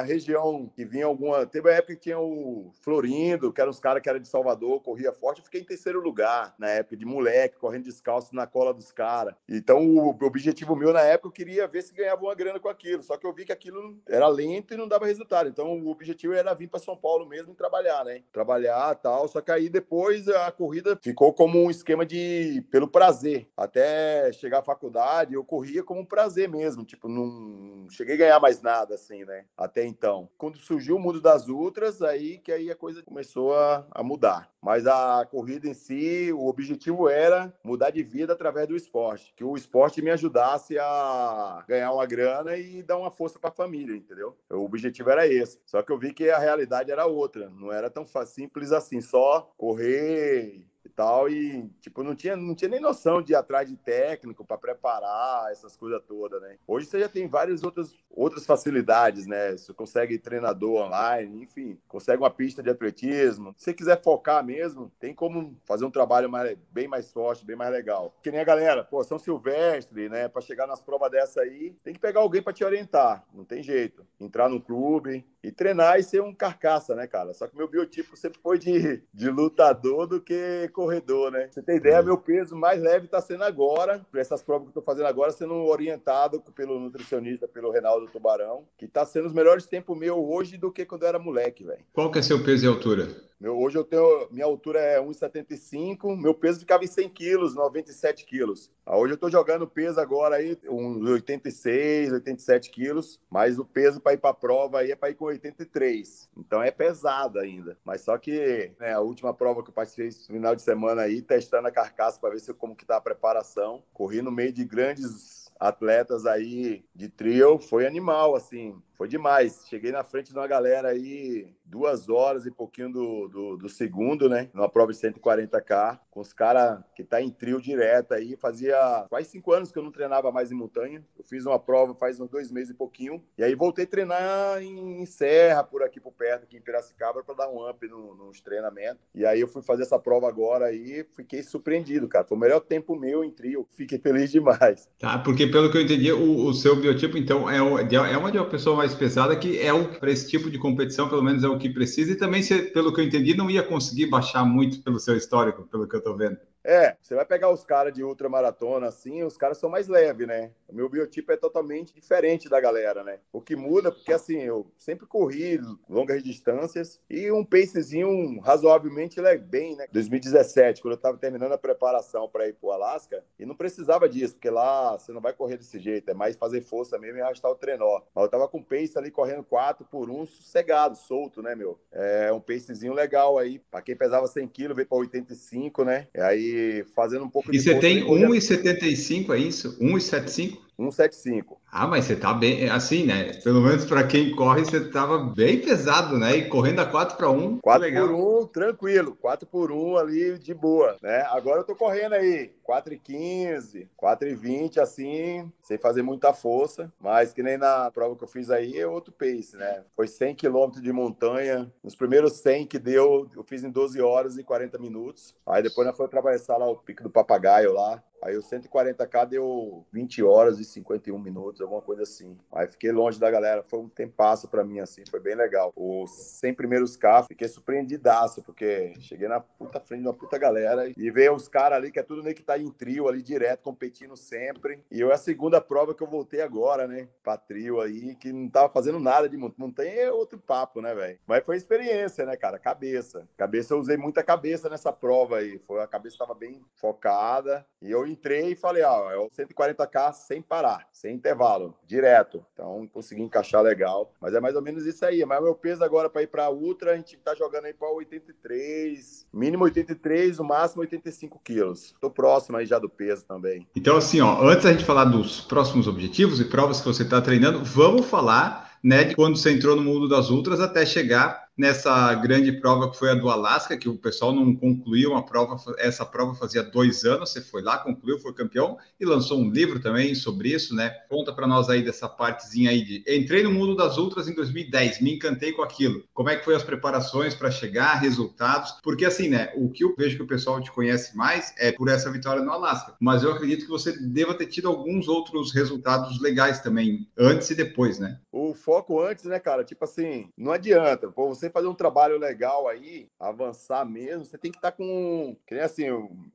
[0.00, 1.44] região que vinha alguma.
[1.44, 4.80] Teve uma época que tinha o Florindo, que eram os caras que eram de Salvador,
[4.82, 5.38] corria forte.
[5.38, 9.34] Eu fiquei em terceiro lugar na época, de moleque, correndo descalço na cola dos caras.
[9.48, 13.02] Então o objetivo meu na época, eu queria ver se ganhava uma grana com aquilo.
[13.02, 15.48] Só que eu vi que aquilo era lento e não dava resultado.
[15.48, 18.22] Então o objetivo era vir para São Paulo mesmo e trabalhar, né?
[18.32, 19.28] Trabalhar tal.
[19.28, 23.48] Só que aí depois a corrida ficou como um esquema de pelo prazer.
[23.56, 28.40] Até chegar à faculdade eu corria como um prazer mesmo, tipo, não cheguei a ganhar
[28.40, 29.44] mais nada, assim, né?
[29.56, 30.28] Até então.
[30.36, 34.50] Quando surgiu o mundo das ultras, aí que aí a coisa começou a, a mudar.
[34.60, 39.44] Mas a corrida em si, o objetivo era mudar de vida através do esporte, que
[39.44, 43.96] o esporte me ajudasse a ganhar uma grana e dar uma força para a família,
[43.96, 44.36] entendeu?
[44.50, 45.60] O objetivo era esse.
[45.64, 49.50] Só que eu vi que a realidade era outra, não era tão simples assim, só
[49.56, 51.28] correr e tal.
[51.28, 55.50] E, tipo, não tinha, não tinha nem noção de ir atrás de técnico para preparar
[55.50, 56.56] essas coisas todas, né?
[56.66, 59.52] Hoje você já tem várias outras, outras facilidades, né?
[59.52, 63.54] Você consegue treinador online, enfim, consegue uma pista de atletismo.
[63.56, 67.56] Se você quiser focar mesmo, tem como fazer um trabalho mais, bem mais forte, bem
[67.56, 68.14] mais legal.
[68.22, 70.28] Que nem a galera, pô, São Silvestre, né?
[70.28, 73.24] Para chegar nas provas dessa aí, tem que pegar alguém para te orientar.
[73.32, 74.06] Não tem jeito.
[74.18, 77.32] Entrar no clube e treinar e ser um carcaça, né, cara?
[77.32, 81.48] Só que meu biotipo sempre foi de, de lutador do que corredor, né?
[81.50, 84.80] Você tem ideia, meu peso mais leve está sendo agora, por essas provas que eu
[84.80, 89.66] tô fazendo agora, sendo orientado pelo nutricionista, pelo Reinaldo Tubarão, que tá sendo os melhores
[89.66, 91.84] tempos meu hoje do que quando eu era moleque, velho.
[91.92, 93.08] Qual que é seu peso e altura?
[93.40, 94.28] Meu, hoje eu tenho.
[94.30, 98.70] Minha altura é 1,75, meu peso ficava em 100 quilos, 97 quilos.
[98.84, 103.98] Ah, hoje eu tô jogando peso agora aí, uns 86, 87 quilos, mas o peso
[103.98, 106.28] para ir para prova aí é para ir com 83.
[106.36, 107.78] Então é pesado ainda.
[107.82, 111.22] Mas só que né, a última prova que eu participei esse final de semana aí,
[111.22, 113.82] testando a carcaça para ver se, como que tá a preparação.
[113.94, 119.64] Corri no meio de grandes atletas aí de trio, foi animal, assim foi demais.
[119.66, 124.28] Cheguei na frente de uma galera aí, duas horas e pouquinho do, do, do segundo,
[124.28, 124.50] né?
[124.52, 128.36] Numa prova de 140K, com os caras que tá em trio direto aí.
[128.36, 131.02] Fazia quase cinco anos que eu não treinava mais em montanha.
[131.16, 133.24] Eu fiz uma prova faz uns dois meses e pouquinho.
[133.38, 137.24] E aí voltei a treinar em, em Serra, por aqui por perto, aqui em Piracicaba,
[137.24, 139.00] para dar um up no, nos treinamentos.
[139.14, 142.26] E aí eu fui fazer essa prova agora aí, fiquei surpreendido, cara.
[142.26, 143.66] Foi o melhor tempo meu em trio.
[143.70, 144.90] Fiquei feliz demais.
[144.98, 148.36] Tá, porque pelo que eu entendi, o, o seu biotipo, então, é, é uma de
[148.36, 151.44] uma pessoa mais mais pesada, que é o para esse tipo de competição, pelo menos
[151.44, 154.44] é o que precisa, e também, se, pelo que eu entendi, não ia conseguir baixar
[154.44, 156.38] muito pelo seu histórico, pelo que eu estou vendo.
[156.62, 160.50] É, você vai pegar os caras de ultramaratona, assim, os caras são mais leves, né?
[160.70, 163.18] O meu biotipo é totalmente diferente da galera, né?
[163.32, 169.76] O que muda, porque assim, eu sempre corri longas distâncias e um pacezinho razoavelmente bem,
[169.76, 169.86] né?
[169.92, 174.34] 2017, quando eu tava terminando a preparação para ir pro Alasca, e não precisava disso,
[174.34, 177.50] porque lá você não vai correr desse jeito, é mais fazer força mesmo e arrastar
[177.50, 178.00] o trenó.
[178.14, 181.78] Mas eu tava com pace ali correndo 4 por 1, sossegado, solto, né, meu?
[181.92, 186.06] É um pacezinho legal aí, para quem pesava 100 kg, veio para 85, né?
[186.14, 187.58] E aí fazendo um pouco e de.
[187.58, 189.78] E você tem 1,75, é isso?
[189.80, 190.59] 1,75?
[190.80, 191.60] 175.
[191.70, 193.34] Ah, mas você tá bem, assim, né?
[193.44, 196.36] Pelo menos para quem corre, você tava bem pesado, né?
[196.36, 197.58] E correndo a 4 para 1.
[197.58, 198.08] 4 legal.
[198.08, 199.16] por 1, tranquilo.
[199.20, 201.22] 4 por 1 ali de boa, né?
[201.28, 206.32] Agora eu tô correndo aí 4 e 15, 4 e 20, assim, sem fazer muita
[206.32, 209.82] força, mas que nem na prova que eu fiz aí é outro pace, né?
[209.94, 211.70] Foi 100 km de montanha.
[211.84, 215.34] Nos primeiros 100 que deu, eu fiz em 12 horas e 40 minutos.
[215.46, 218.02] Aí depois nós fomos atravessar lá o Pico do Papagaio lá.
[218.22, 222.36] Aí o 140k deu 20 horas e 51 minutos, alguma coisa assim.
[222.52, 225.72] Aí fiquei longe da galera, foi um tempasso para mim, assim, foi bem legal.
[225.74, 230.92] Os 100 primeiros carros, fiquei surpreendidaço, porque cheguei na puta frente de uma puta galera
[230.96, 233.62] e veio os caras ali, que é tudo nem que tá em trio ali direto,
[233.62, 234.84] competindo sempre.
[234.90, 238.32] E eu é a segunda prova que eu voltei agora, né, pra trio aí, que
[238.32, 241.18] não tava fazendo nada de montanha, é outro papo, né, velho?
[241.26, 242.58] Mas foi experiência, né, cara?
[242.58, 243.28] Cabeça.
[243.36, 245.58] Cabeça, eu usei muita cabeça nessa prova aí.
[245.66, 250.12] Foi, a cabeça tava bem focada e eu entrei e falei, ó, é o 140k
[250.12, 252.44] sem parar, sem intervalo, direto.
[252.52, 254.12] Então consegui encaixar legal.
[254.20, 255.24] Mas é mais ou menos isso aí.
[255.24, 257.90] Mas o meu peso agora para ir para Ultra, a gente tá jogando aí para
[257.90, 261.94] 83, mínimo 83, o máximo 85 quilos.
[262.00, 263.66] Tô próximo aí já do peso também.
[263.74, 267.20] Então, assim, ó, antes da gente falar dos próximos objetivos e provas que você tá
[267.20, 272.14] treinando, vamos falar né, de quando você entrou no mundo das ultras até chegar nessa
[272.14, 276.04] grande prova que foi a do Alasca, que o pessoal não concluiu uma prova, essa
[276.04, 280.14] prova fazia dois anos, você foi lá, concluiu, foi campeão e lançou um livro também
[280.14, 280.90] sobre isso, né?
[281.08, 285.00] Conta para nós aí dessa partezinha aí de entrei no mundo das ultras em 2010,
[285.00, 286.02] me encantei com aquilo.
[286.14, 288.76] Como é que foi as preparações para chegar, resultados?
[288.82, 291.88] Porque assim, né, o que eu vejo que o pessoal te conhece mais é por
[291.88, 296.20] essa vitória no Alasca, mas eu acredito que você deva ter tido alguns outros resultados
[296.20, 298.18] legais também, antes e depois, né?
[298.32, 302.68] O foco antes, né, cara, tipo assim, não adianta, pô, você fazer um trabalho legal
[302.68, 305.36] aí, avançar mesmo, você tem que estar tá com.
[305.46, 305.86] Que nem assim,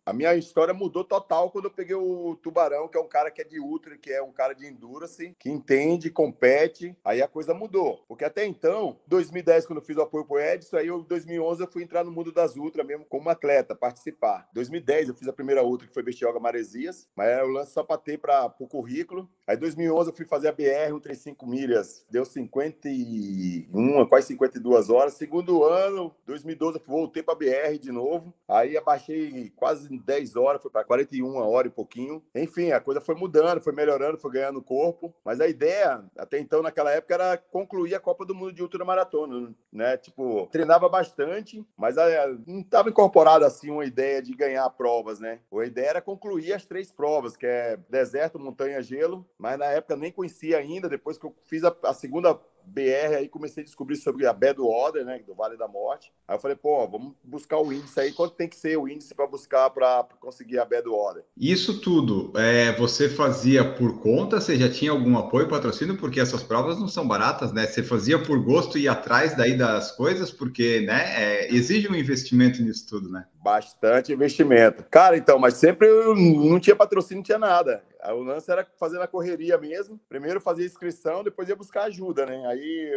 [0.05, 3.41] a minha história mudou total quando eu peguei o Tubarão, que é um cara que
[3.41, 6.95] é de ultra, que é um cara de endurance, que entende, compete.
[7.03, 8.03] Aí a coisa mudou.
[8.07, 11.71] Porque até então, 2010, quando eu fiz o apoio pro Edson, aí em 2011 eu
[11.71, 14.47] fui entrar no mundo das ultra mesmo como atleta, participar.
[14.53, 17.83] 2010 eu fiz a primeira ultra, que foi Bestioga Maresias, mas era o lance só
[17.83, 19.29] para ter para o currículo.
[19.47, 24.94] Aí 2011 eu fui fazer a BR, um 35 milhas, deu 51, quase 52 horas.
[25.09, 28.33] Segundo ano, 2012, eu voltei para BR de novo.
[28.47, 32.23] Aí abaixei quase 10 horas, foi para 41 hora e pouquinho.
[32.33, 35.13] Enfim, a coisa foi mudando, foi melhorando, foi ganhando corpo.
[35.23, 39.53] Mas a ideia, até então, naquela época, era concluir a Copa do Mundo de ultramaratona,
[39.71, 39.97] né?
[39.97, 45.39] Tipo, treinava bastante, mas eh, não estava incorporado assim uma ideia de ganhar provas, né?
[45.53, 49.25] A ideia era concluir as três provas, que é deserto, montanha, gelo.
[49.37, 50.89] Mas na época nem conhecia ainda.
[50.89, 54.59] Depois que eu fiz a, a segunda BR, aí comecei a descobrir sobre a Bad
[54.59, 56.11] Order, né, do Vale da Morte.
[56.27, 58.11] Aí eu falei, pô, vamos buscar o índice aí.
[58.11, 61.23] Quanto tem que ser o índice para buscar para conseguir a Bad Order?
[61.37, 64.39] Isso tudo, é, você fazia por conta?
[64.39, 65.97] Você já tinha algum apoio, patrocínio?
[65.97, 67.65] Porque essas provas não são baratas, né?
[67.67, 72.61] Você fazia por gosto e atrás daí das coisas, porque, né, é, exige um investimento
[72.61, 73.25] nisso tudo, né?
[73.43, 74.83] Bastante investimento.
[74.89, 77.83] Cara, então, mas sempre não tinha patrocínio, não tinha nada.
[78.13, 79.99] O lance era fazer na correria mesmo.
[80.07, 82.45] Primeiro fazia inscrição, depois ia buscar ajuda, né?
[82.47, 82.91] Aí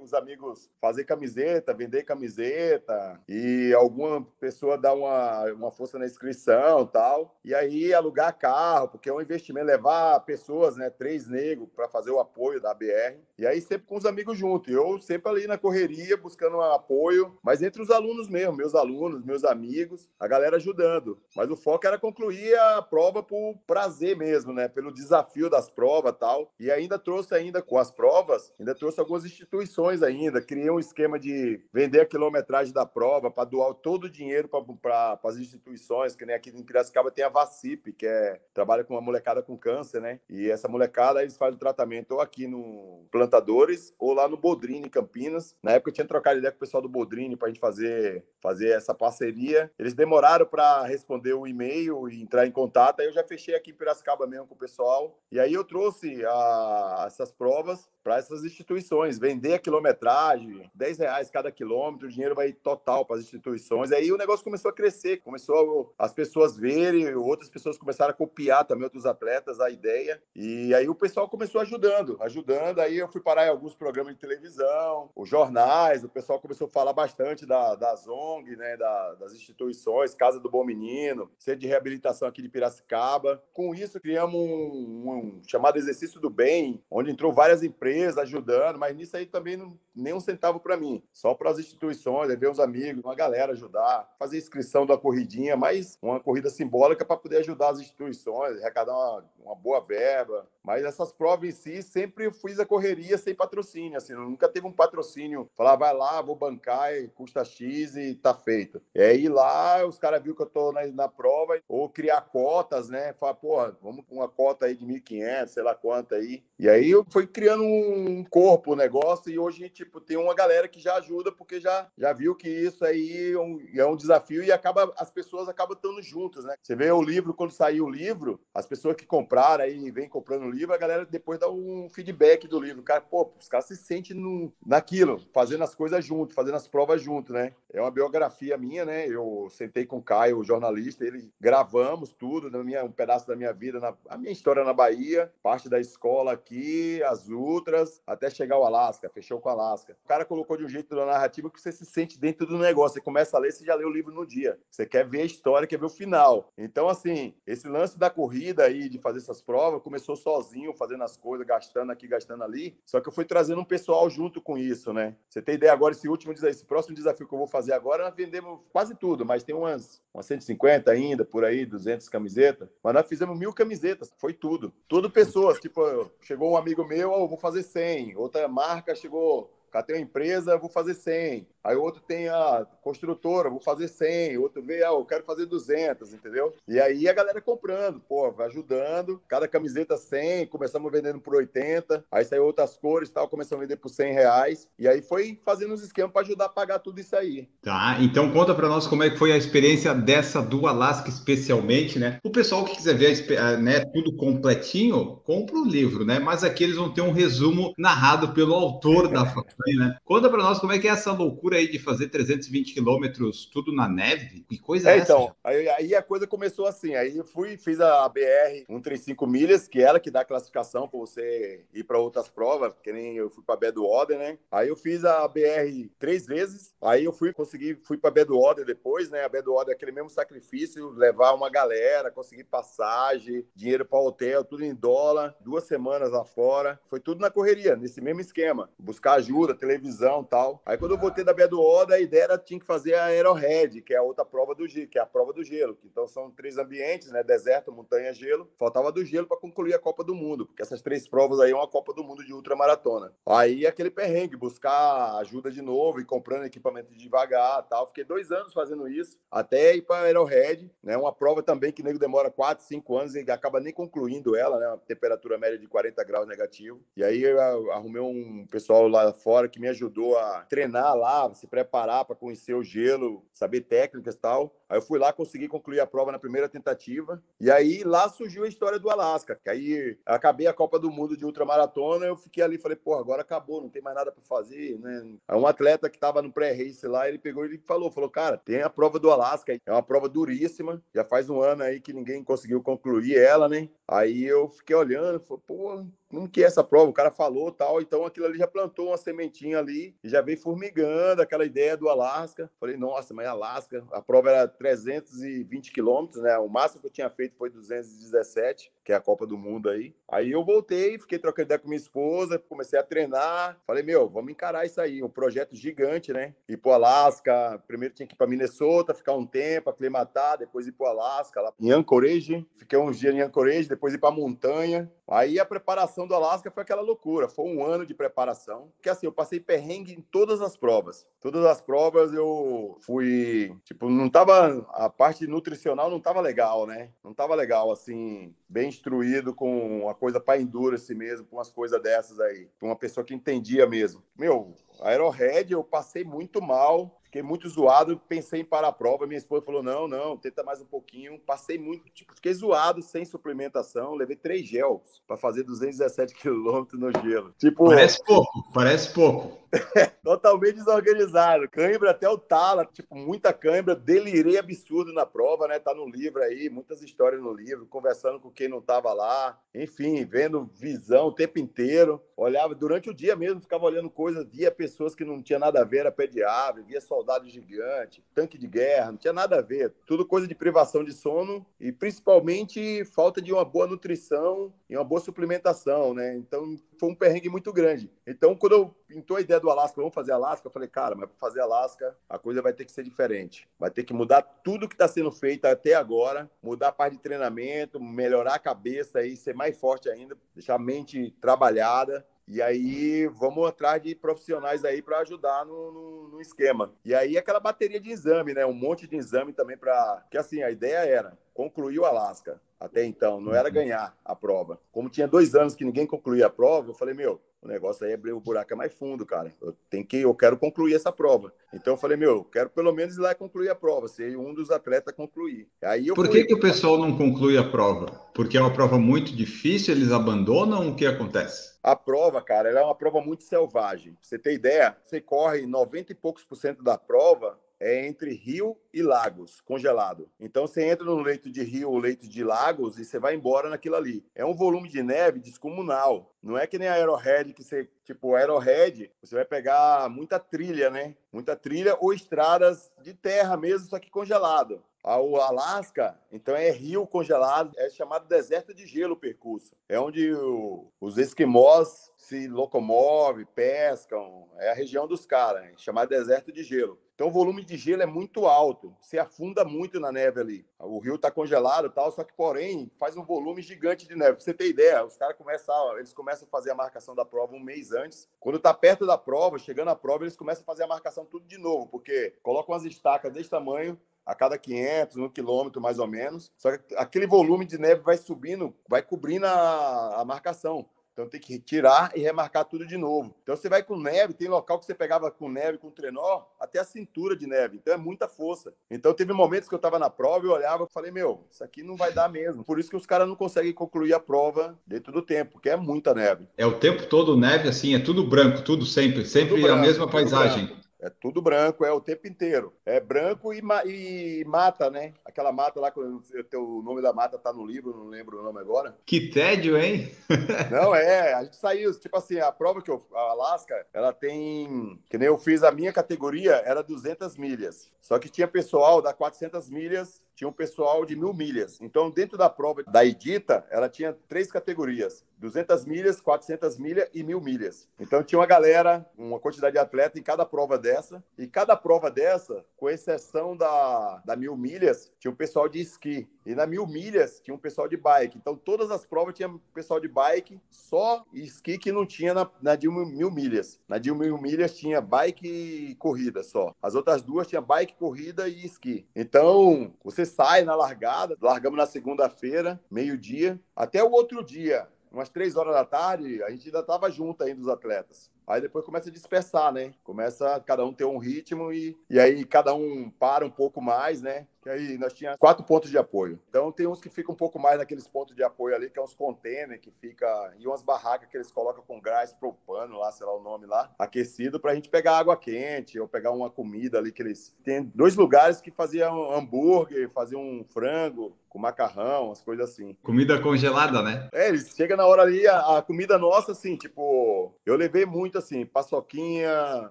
[0.00, 6.86] os amigos fazer camiseta, vender camiseta e alguma pessoa dar uma, uma força na inscrição
[6.86, 7.38] tal.
[7.44, 10.90] E aí alugar carro, porque é um investimento, levar pessoas, né?
[10.90, 13.18] Três negros para fazer o apoio da BR.
[13.38, 14.72] E aí sempre com os amigos juntos.
[14.72, 19.24] Eu sempre ali na correria, buscando um apoio, mas entre os alunos mesmo, meus alunos,
[19.24, 21.18] meus amigos, a galera ajudando.
[21.36, 24.68] Mas o foco era concluir a prova por prazer mesmo, né?
[24.68, 26.52] Pelo desafio das provas tal.
[26.58, 30.40] E ainda trouxe ainda com as provas, ainda trouxe algumas instituições ainda.
[30.40, 34.48] Criei um esquema de vender a quilometragem da prova para doar todo o dinheiro
[34.80, 38.94] para as instituições, que nem aqui em Piracicaba tem a Vacip, que é trabalha com
[38.94, 40.20] uma molecada com câncer, né?
[40.28, 44.86] E essa molecada eles fazem o tratamento ou aqui no Plantadores ou lá no Bodrini,
[44.86, 45.56] em Campinas.
[45.62, 48.24] Na época eu tinha trocado ideia com o pessoal do Bodrini para a gente fazer,
[48.40, 49.70] fazer essa parceria.
[49.78, 53.00] Eles demoraram para responder o e-mail e entrar em contato.
[53.00, 55.18] Aí eu já fechei aqui em Piracicaba mesmo com o pessoal.
[55.30, 61.30] E aí eu trouxe a, essas provas para essas instituições, vender a quilometragem, 10 reais
[61.30, 63.90] cada quilômetro, o dinheiro vai total para as instituições.
[63.90, 68.66] Aí o negócio começou a crescer, começou as pessoas verem, outras pessoas começaram a copiar
[68.66, 70.22] também outros atletas a ideia.
[70.36, 72.80] E aí o pessoal começou ajudando, ajudando.
[72.80, 76.70] Aí eu fui parar em alguns programas de televisão, os jornais, o pessoal começou a
[76.70, 81.66] falar bastante da, da ZONG, né, da, das instituições, Casa do Bom Menino, Centro de
[81.66, 83.42] Reabilitação aqui de Piracicaba.
[83.54, 88.78] Com isso, criamos um, um chamado Exercício do Bem, onde entrou várias empresas empresa ajudando,
[88.78, 92.50] mas nisso aí também não, nem um centavo para mim, só para as instituições, ver
[92.50, 97.38] os amigos, uma galera ajudar, fazer inscrição da corridinha, mais uma corrida simbólica para poder
[97.38, 100.48] ajudar as instituições, arrecadar uma, uma boa verba.
[100.64, 104.72] Mas essas provas em si, sempre fiz a correria sem patrocínio, assim, nunca teve um
[104.72, 108.80] patrocínio, falar, vai lá, vou bancar, e custa X e tá feito.
[108.94, 112.88] E aí lá, os caras viram que eu tô na, na prova, ou criar cotas,
[112.88, 116.42] né, falar, porra, vamos com uma cota aí de 1.500, sei lá quanto aí.
[116.58, 120.34] E aí eu fui criando um um corpo o negócio e hoje tipo tem uma
[120.34, 123.96] galera que já ajuda porque já já viu que isso aí é um, é um
[123.96, 126.54] desafio e acaba as pessoas acabam estando juntas, né?
[126.62, 130.50] Você vê o livro quando saiu o livro, as pessoas que compraram aí vem comprando
[130.54, 134.16] livro, a galera depois dá um feedback do livro, cara, pô, os caras se sentem
[134.16, 137.52] no, naquilo, fazendo as coisas junto, fazendo as provas junto, né?
[137.72, 139.06] É uma biografia minha, né?
[139.06, 143.36] Eu sentei com o Caio, o jornalista, ele gravamos tudo, na minha, um pedaço da
[143.36, 148.30] minha vida, na, a minha história na Bahia, parte da escola aqui, as ultras até
[148.30, 149.96] chegar ao Alasca, fechou com o Alasca.
[150.04, 152.94] O cara colocou de um jeito da narrativa que você se sente dentro do negócio.
[152.94, 154.58] Você começa a ler, você já leu o livro no dia.
[154.70, 156.52] Você quer ver a história, quer ver o final.
[156.56, 160.43] Então, assim, esse lance da corrida aí, de fazer essas provas, começou sozinho,
[160.74, 162.76] fazendo as coisas, gastando aqui, gastando ali.
[162.84, 165.16] Só que eu fui trazendo um pessoal junto com isso, né?
[165.28, 168.04] Você tem ideia agora, esse último desafio, esse próximo desafio que eu vou fazer agora,
[168.04, 172.68] nós vendemos quase tudo, mas tem umas, umas 150 ainda, por aí, 200 camisetas.
[172.82, 174.72] Mas nós fizemos mil camisetas, foi tudo.
[174.88, 178.16] Tudo pessoas, tipo, chegou um amigo meu, oh, vou fazer 100.
[178.16, 181.48] Outra marca chegou, catei uma empresa, vou fazer 100.
[181.64, 184.38] Aí outro tem a construtora, vou fazer 100.
[184.38, 186.54] Outro vê, ah, eu quero fazer 200, entendeu?
[186.68, 189.20] E aí a galera comprando, pô, vai ajudando.
[189.26, 192.04] Cada camiseta 100, começamos vendendo por 80.
[192.12, 194.68] Aí saiu outras cores tal, começamos a vender por 100 reais.
[194.78, 197.48] E aí foi fazendo os esquemas para ajudar a pagar tudo isso aí.
[197.60, 201.98] Tá, então conta para nós como é que foi a experiência dessa do Alaska especialmente,
[201.98, 202.20] né?
[202.22, 206.20] O pessoal que quiser ver né, tudo completinho, compra o livro, né?
[206.20, 209.24] Mas aqui eles vão ter um resumo narrado pelo autor da
[209.64, 209.96] façanha, né?
[210.04, 213.74] Conta para nós como é que é essa loucura aí de fazer 320 quilômetros tudo
[213.74, 214.44] na neve?
[214.48, 215.34] Que coisa é, é então, essa?
[215.42, 216.94] Aí, aí, a coisa começou assim.
[216.94, 220.88] Aí eu fui, fiz a BR 135 milhas, que é ela que dá a classificação
[220.88, 224.38] para você ir para outras provas, que nem eu fui para Bedo Order, né?
[224.50, 226.74] Aí eu fiz a BR três vezes.
[226.82, 229.24] Aí eu fui consegui, fui para Bedo Order depois, né?
[229.24, 234.44] A Bedo Order é aquele mesmo sacrifício, levar uma galera, conseguir passagem, dinheiro para hotel,
[234.44, 236.78] tudo em dólar, duas semanas lá fora.
[236.88, 238.70] Foi tudo na correria, nesse mesmo esquema.
[238.78, 240.60] Buscar ajuda, ajuda, televisão tal.
[240.66, 243.04] Aí quando eu voltei da Bia do Oda, a ideia era tinha que fazer a
[243.04, 245.78] Aerohead, que é a outra prova do gelo, que é a prova do gelo.
[245.84, 247.22] Então são três ambientes, né?
[247.22, 248.50] Deserto, montanha, gelo.
[248.58, 251.54] Faltava do gelo para concluir a Copa do Mundo, porque essas três provas aí é
[251.54, 253.12] uma Copa do Mundo de ultramaratona.
[253.26, 257.86] Aí aquele perrengue, buscar ajuda de novo e comprando equipamento devagar tal.
[257.86, 260.96] Fiquei dois anos fazendo isso, até ir para Aerohead, né?
[260.96, 264.68] Uma prova também que nego demora quatro, cinco anos e acaba nem concluindo ela, né?
[264.68, 266.80] Uma temperatura média de 40 graus negativo.
[266.96, 271.46] E aí eu arrumei um pessoal lá fora que me ajudou a treinar lá, se
[271.46, 274.54] preparar para conhecer o gelo, saber técnicas e tal.
[274.68, 277.22] Aí eu fui lá, consegui concluir a prova na primeira tentativa.
[277.40, 279.38] E aí lá surgiu a história do Alasca.
[279.42, 283.22] Que aí acabei a Copa do Mundo de ultramaratona, eu fiquei ali, falei, pô, agora
[283.22, 285.14] acabou, não tem mais nada para fazer, né?
[285.28, 288.62] Aí um atleta que estava no pré-race lá, ele pegou e falou, falou, cara, tem
[288.62, 292.22] a prova do Alasca, é uma prova duríssima, já faz um ano aí que ninguém
[292.22, 293.68] conseguiu concluir ela, né?
[293.86, 296.90] Aí eu fiquei olhando, falei, pô, como que é essa prova?
[296.90, 300.38] O cara falou tal, então aquilo ali já plantou uma sementinha ali e já veio
[300.38, 302.50] formigando aquela ideia do Alasca.
[302.60, 306.38] Falei, nossa, mas Alasca, a prova era 320 quilômetros, né?
[306.38, 309.94] O máximo que eu tinha feito foi 217, que é a Copa do Mundo aí.
[310.08, 313.58] Aí eu voltei, fiquei trocando ideia com minha esposa, comecei a treinar.
[313.66, 316.34] Falei, meu, vamos encarar isso aí, um projeto gigante, né?
[316.48, 320.72] Ir pro Alasca, primeiro tinha que ir para Minnesota, ficar um tempo, aclimatar, depois ir
[320.72, 322.46] pro Alasca, lá em Anchorage.
[322.56, 324.90] Fiquei uns dias em Anchorage, depois ir para montanha.
[325.06, 328.70] Aí a preparação do Alasca foi aquela loucura, foi um ano de preparação.
[328.76, 331.06] Porque assim, eu passei perrengue em todas as provas.
[331.20, 336.90] Todas as provas eu fui, tipo, não tava a parte nutricional não tava legal, né?
[337.02, 341.82] Não tava legal assim, bem instruído com uma coisa para endurance mesmo, com umas coisas
[341.82, 344.02] dessas aí, uma pessoa que entendia mesmo.
[344.16, 349.18] Meu, Aerohead eu passei muito mal, fiquei muito zoado, pensei em parar a prova, minha
[349.18, 353.94] esposa falou, não, não, tenta mais um pouquinho, passei muito, tipo, fiquei zoado, sem suplementação,
[353.94, 357.32] levei três gels para fazer 217 quilômetros no gelo.
[357.38, 357.66] Tipo...
[357.66, 359.43] Parece pouco, parece pouco.
[360.02, 361.48] Totalmente desorganizado.
[361.48, 363.74] Cãibra até o tala, tipo, muita cãibra.
[363.74, 365.58] Delirei absurdo na prova, né?
[365.58, 369.38] Tá no livro aí, muitas histórias no livro, conversando com quem não tava lá.
[369.54, 372.02] Enfim, vendo visão o tempo inteiro.
[372.16, 375.64] Olhava durante o dia mesmo, ficava olhando coisas, via pessoas que não tinha nada a
[375.64, 379.42] ver, era pé de árvore, via soldado gigante, tanque de guerra, não tinha nada a
[379.42, 379.72] ver.
[379.86, 384.84] Tudo coisa de privação de sono e principalmente falta de uma boa nutrição e uma
[384.84, 386.14] boa suplementação, né?
[386.16, 387.90] Então foi um perrengue muito grande.
[388.06, 391.08] Então, quando eu pintou a ideia do Alasca, vamos fazer Alasca, eu falei, cara, mas
[391.08, 393.48] para fazer Alasca, a coisa vai ter que ser diferente.
[393.58, 397.02] Vai ter que mudar tudo que está sendo feito até agora, mudar a parte de
[397.02, 402.04] treinamento, melhorar a cabeça aí, ser mais forte ainda, deixar a mente trabalhada.
[402.26, 406.72] E aí vamos atrás de profissionais aí para ajudar no, no, no, esquema.
[406.82, 408.46] E aí aquela bateria de exame, né?
[408.46, 410.02] Um monte de exame também para.
[410.10, 413.54] Que assim, a ideia era concluir o Alasca até então, não era uhum.
[413.54, 414.60] ganhar a prova.
[414.72, 417.92] Como tinha dois anos que ninguém concluía a prova, eu falei, meu, o negócio aí
[417.92, 419.30] é o buraco é mais fundo, cara.
[419.40, 421.32] Eu tenho que, eu quero concluir essa prova.
[421.52, 424.32] Então eu falei, meu, eu quero pelo menos ir lá concluir a prova, ser um
[424.32, 425.46] dos atletas a concluir.
[425.62, 426.24] Aí Por que, fui...
[426.24, 427.86] que o pessoal não conclui a prova?
[428.14, 431.54] Porque é uma prova muito difícil, eles abandonam, o que acontece?
[431.62, 433.92] A prova, cara, ela é uma prova muito selvagem.
[433.92, 438.12] Pra você ter ideia, você corre 90 e poucos por cento da prova é entre
[438.12, 440.10] rio e lagos, congelado.
[440.20, 443.48] Então você entra no leito de rio ou leito de lagos e você vai embora
[443.48, 444.04] naquilo ali.
[444.14, 446.14] É um volume de neve descomunal.
[446.22, 450.68] Não é que nem a Aerohead, que você, tipo, Aerohead, você vai pegar muita trilha,
[450.68, 450.94] né?
[451.10, 454.62] Muita trilha ou estradas de terra mesmo, só que congelado.
[454.84, 459.56] O Alasca, então, é rio congelado, é chamado deserto de gelo o percurso.
[459.66, 465.88] É onde o, os esquimós se locomovem, pescam, é a região dos caras, é chamado
[465.88, 466.78] deserto de gelo.
[466.94, 470.46] Então o volume de gelo é muito alto, se afunda muito na neve ali.
[470.60, 474.12] O rio está congelado, tal, só que porém faz um volume gigante de neve.
[474.12, 477.34] Pra você ter ideia, os caras começam, eles começam a fazer a marcação da prova
[477.34, 478.08] um mês antes.
[478.20, 481.26] Quando está perto da prova, chegando à prova, eles começam a fazer a marcação tudo
[481.26, 485.86] de novo, porque colocam as estacas desse tamanho a cada 500, um quilômetro mais ou
[485.86, 486.30] menos.
[486.36, 490.68] Só que aquele volume de neve vai subindo, vai cobrindo a, a marcação.
[490.94, 493.16] Então tem que tirar e remarcar tudo de novo.
[493.22, 496.60] Então você vai com neve, tem local que você pegava com neve, com trenó, até
[496.60, 497.56] a cintura de neve.
[497.56, 498.54] Então é muita força.
[498.70, 501.64] Então teve momentos que eu estava na prova e olhava e falei, meu, isso aqui
[501.64, 502.44] não vai dar mesmo.
[502.44, 505.56] Por isso que os caras não conseguem concluir a prova dentro do tempo, porque é
[505.56, 506.28] muita neve.
[506.36, 509.90] É o tempo todo neve, assim, é tudo branco, tudo sempre, sempre branco, a mesma
[509.90, 510.63] paisagem.
[510.84, 512.52] É tudo branco, é o tempo inteiro.
[512.66, 514.92] É branco e, ma e mata, né?
[515.02, 518.76] Aquela mata lá, o nome da mata tá no livro, não lembro o nome agora.
[518.84, 519.90] Que tédio, hein?
[520.52, 524.78] não, é, a gente saiu, tipo assim, a prova que eu, a Alaska, ela tem,
[524.90, 527.72] que nem eu fiz a minha categoria, era 200 milhas.
[527.80, 531.58] Só que tinha pessoal da 400 milhas tinha um pessoal de mil milhas.
[531.60, 537.02] Então, dentro da prova da Edita, ela tinha três categorias: 200 milhas, 400 milhas e
[537.02, 537.68] mil milhas.
[537.78, 541.02] Então, tinha uma galera, uma quantidade de atleta em cada prova dessa.
[541.18, 546.08] E cada prova dessa, com exceção da, da mil milhas, tinha um pessoal de esqui.
[546.24, 548.16] E na mil milhas tinha um pessoal de bike.
[548.16, 552.56] Então, todas as provas tinha pessoal de bike, só esqui que não tinha na, na
[552.56, 553.60] de mil, mil milhas.
[553.68, 556.54] Na de mil milhas tinha bike e corrida só.
[556.62, 558.86] As outras duas tinha bike, corrida e esqui.
[558.94, 565.36] Então, você sai na largada, largamos na segunda-feira, meio-dia, até o outro dia, umas três
[565.36, 568.10] horas da tarde, a gente ainda estava junto ainda os atletas.
[568.26, 569.72] Aí depois começa a dispersar, né?
[569.82, 574.00] Começa cada um ter um ritmo e, e aí cada um para um pouco mais,
[574.00, 574.26] né?
[574.42, 576.18] Que aí nós tínhamos quatro pontos de apoio.
[576.28, 578.82] Então tem uns que ficam um pouco mais naqueles pontos de apoio ali, que é
[578.82, 583.06] uns containers que fica e umas barracas que eles colocam com gás propano lá, sei
[583.06, 586.92] lá o nome lá, aquecido pra gente pegar água quente ou pegar uma comida ali
[586.92, 592.48] que eles tem dois lugares que faziam hambúrguer, faziam um frango, com macarrão, as coisas
[592.48, 592.76] assim.
[592.80, 594.08] Comida congelada, né?
[594.12, 598.13] É, eles chegam na hora ali, a, a comida nossa, assim, tipo, eu levei muito
[598.18, 599.70] assim, paçoquinha,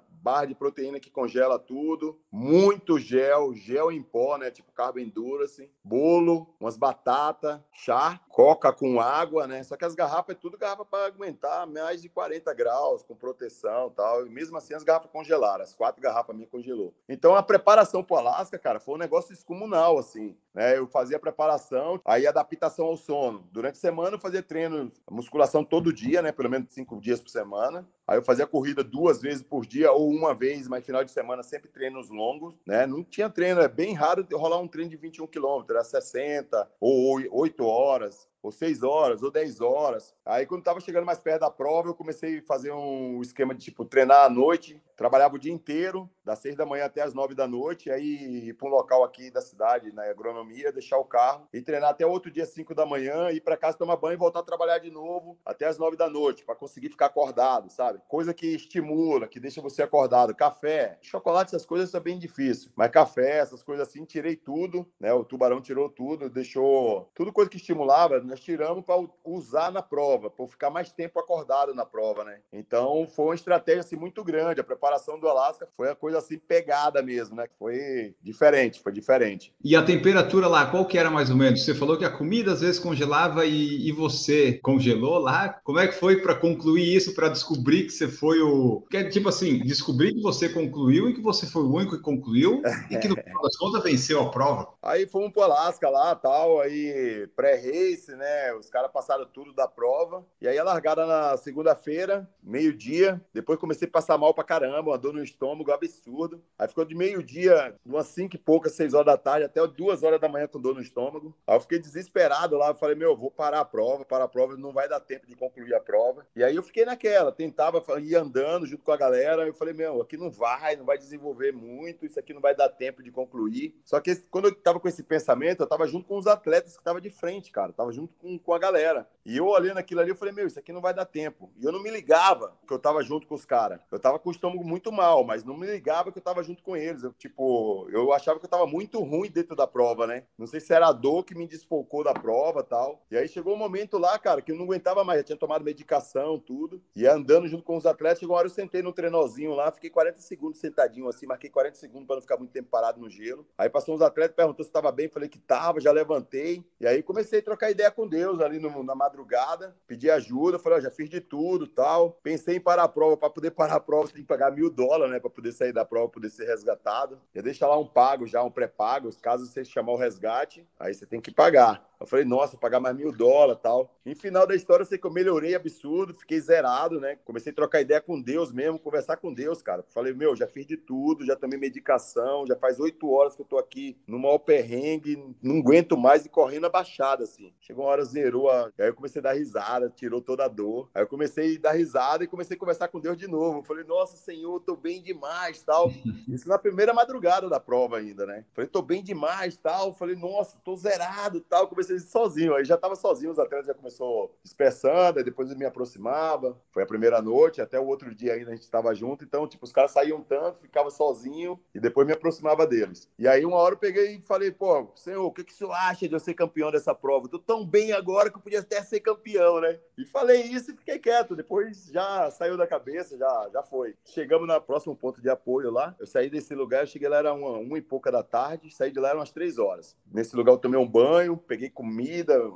[0.09, 4.49] barra de proteína que congela tudo, muito gel, gel em pó, né?
[4.49, 9.61] Tipo carbo endurance, bolo, umas batatas, chá, coca com água, né?
[9.63, 13.89] Só que as garrafas é tudo garrafa para aguentar mais de 40 graus, com proteção
[13.89, 14.25] tal.
[14.25, 16.93] E mesmo assim as garrafas congelaram, as quatro garrafas minha congelou.
[17.09, 20.37] Então a preparação para o Alasca, cara, foi um negócio descomunal, assim.
[20.53, 20.77] Né?
[20.77, 23.47] Eu fazia preparação, aí adaptação ao sono.
[23.51, 26.31] Durante a semana eu fazia treino, musculação todo dia, né?
[26.31, 27.87] Pelo menos cinco dias por semana.
[28.07, 31.41] Aí eu fazia corrida duas vezes por dia ou uma vez, mas final de semana
[31.41, 32.85] sempre treinos longos, né?
[32.85, 37.21] Não tinha treino, é bem raro rolar um treino de 21 quilômetros, era 60 ou
[37.31, 40.13] 8 horas ou 6 horas, ou 10 horas.
[40.25, 43.63] Aí, quando estava chegando mais perto da prova, eu comecei a fazer um esquema de,
[43.63, 44.81] tipo, treinar à noite.
[44.97, 48.53] Trabalhava o dia inteiro, das 6 da manhã até as 9 da noite, aí ir
[48.53, 52.29] para um local aqui da cidade, na agronomia, deixar o carro e treinar até outro
[52.29, 55.37] dia, 5 da manhã, ir para casa tomar banho e voltar a trabalhar de novo
[55.43, 57.99] até as 9 da noite, para conseguir ficar acordado, sabe?
[58.07, 60.35] Coisa que estimula, que deixa você acordado.
[60.35, 62.71] Café, chocolate, essas coisas é bem difícil.
[62.75, 65.13] Mas café, essas coisas assim, tirei tudo, né?
[65.13, 70.27] O tubarão tirou tudo, deixou tudo coisa que estimulava, nós tiramos para usar na prova,
[70.27, 72.39] para ficar mais tempo acordado na prova, né?
[72.51, 74.59] Então foi uma estratégia assim, muito grande.
[74.59, 77.45] A preparação do Alasca foi a coisa assim pegada mesmo, né?
[77.59, 79.53] Foi diferente, foi diferente.
[79.63, 81.63] E a temperatura lá, qual que era mais ou menos?
[81.63, 85.49] Você falou que a comida às vezes congelava e, e você congelou lá.
[85.63, 88.81] Como é que foi para concluir isso, para descobrir que você foi o.
[88.89, 92.63] Que, tipo assim, descobrir que você concluiu e que você foi o único que concluiu
[92.89, 94.73] e que no final das contas venceu a prova.
[94.81, 98.22] Aí fomos para o Alasca lá, tal, aí pré-race, né?
[98.23, 98.53] Né?
[98.53, 100.25] Os caras passaram tudo da prova.
[100.39, 103.21] E aí a largada na segunda-feira, meio-dia.
[103.33, 106.41] Depois comecei a passar mal pra caramba, uma dor no estômago absurdo.
[106.57, 110.21] Aí ficou de meio-dia, umas cinco e poucas, seis horas da tarde, até duas horas
[110.21, 111.35] da manhã com dor no estômago.
[111.45, 112.69] Aí eu fiquei desesperado lá.
[112.69, 115.35] Eu falei, meu, vou parar a prova, parar a prova, não vai dar tempo de
[115.35, 116.25] concluir a prova.
[116.35, 119.45] E aí eu fiquei naquela, tentava ir andando junto com a galera.
[119.45, 122.69] Eu falei, meu, aqui não vai, não vai desenvolver muito, isso aqui não vai dar
[122.69, 123.75] tempo de concluir.
[123.83, 126.79] Só que quando eu tava com esse pensamento, eu tava junto com os atletas que
[126.79, 127.69] estavam de frente, cara.
[127.69, 129.07] Eu tava junto com, com a galera.
[129.25, 131.49] E eu olhando aquilo ali, eu falei, meu, isso aqui não vai dar tempo.
[131.57, 133.79] E eu não me ligava que eu tava junto com os caras.
[133.89, 136.61] Eu tava com o estômago muito mal, mas não me ligava que eu tava junto
[136.61, 137.03] com eles.
[137.03, 140.25] Eu, tipo, eu achava que eu tava muito ruim dentro da prova, né?
[140.37, 143.01] Não sei se era a dor que me desfocou da prova tal.
[143.09, 145.19] E aí chegou um momento lá, cara, que eu não aguentava mais.
[145.19, 146.81] Já tinha tomado medicação, tudo.
[146.95, 149.89] E andando junto com os atletas, chegou uma hora eu sentei no trenozinho lá, fiquei
[149.89, 153.45] 40 segundos sentadinho assim, marquei 40 segundos para não ficar muito tempo parado no gelo.
[153.57, 156.63] Aí passou uns atletas, perguntou se tava bem, falei que tava, já levantei.
[156.79, 160.79] E aí comecei a trocar ideia com Deus ali no, na madrugada, pedi ajuda, falei,
[160.79, 162.11] ó, já fiz de tudo tal.
[162.23, 164.69] Pensei em parar a prova, para poder parar a prova, você tem que pagar mil
[164.69, 167.19] dólares, né, para poder sair da prova, poder ser resgatado.
[167.33, 171.05] Já deixa lá um pago, já um pré-pago, caso você chamar o resgate, aí você
[171.05, 171.87] tem que pagar.
[172.03, 173.95] Eu falei, nossa, pagar mais mil dólares tal.
[174.05, 177.17] E final da história, eu sei que eu melhorei absurdo, fiquei zerado, né?
[177.23, 179.85] Comecei a trocar ideia com Deus mesmo, conversar com Deus, cara.
[179.87, 183.45] Falei, meu, já fiz de tudo, já tomei medicação, já faz oito horas que eu
[183.45, 187.53] tô aqui no maior perrengue, não aguento mais e correndo a baixada, assim.
[187.61, 188.65] Chegou uma hora, zerou a.
[188.77, 190.89] Aí eu comecei a dar risada, tirou toda a dor.
[190.93, 193.59] Aí eu comecei a dar risada e comecei a conversar com Deus de novo.
[193.59, 195.89] Eu falei, nossa, Senhor, tô bem demais tal.
[196.27, 198.43] Isso na primeira madrugada da prova ainda, né?
[198.53, 199.93] Falei, tô bem demais tal.
[199.93, 201.69] Falei, nossa, tô zerado tal.
[201.69, 202.55] Comecei sozinho.
[202.55, 206.57] Aí já tava sozinho, os atletas já começou dispersando, aí depois eu me aproximava.
[206.71, 209.23] Foi a primeira noite, até o outro dia ainda a gente estava junto.
[209.23, 213.09] Então, tipo, os caras saíam tanto, ficava sozinho e depois me aproximava deles.
[213.17, 215.73] E aí, uma hora eu peguei e falei, pô, senhor, o que, que o senhor
[215.73, 217.27] acha de eu ser campeão dessa prova?
[217.27, 219.79] Tô tão bem agora que eu podia até ser campeão, né?
[219.97, 221.35] E falei isso e fiquei quieto.
[221.35, 223.95] Depois já saiu da cabeça, já, já foi.
[224.05, 225.95] Chegamos no próximo ponto de apoio lá.
[225.99, 228.91] Eu saí desse lugar, eu cheguei lá, era uma, uma e pouca da tarde, saí
[228.91, 229.95] de lá, eram umas três horas.
[230.11, 231.82] Nesse lugar eu tomei um banho, peguei comida,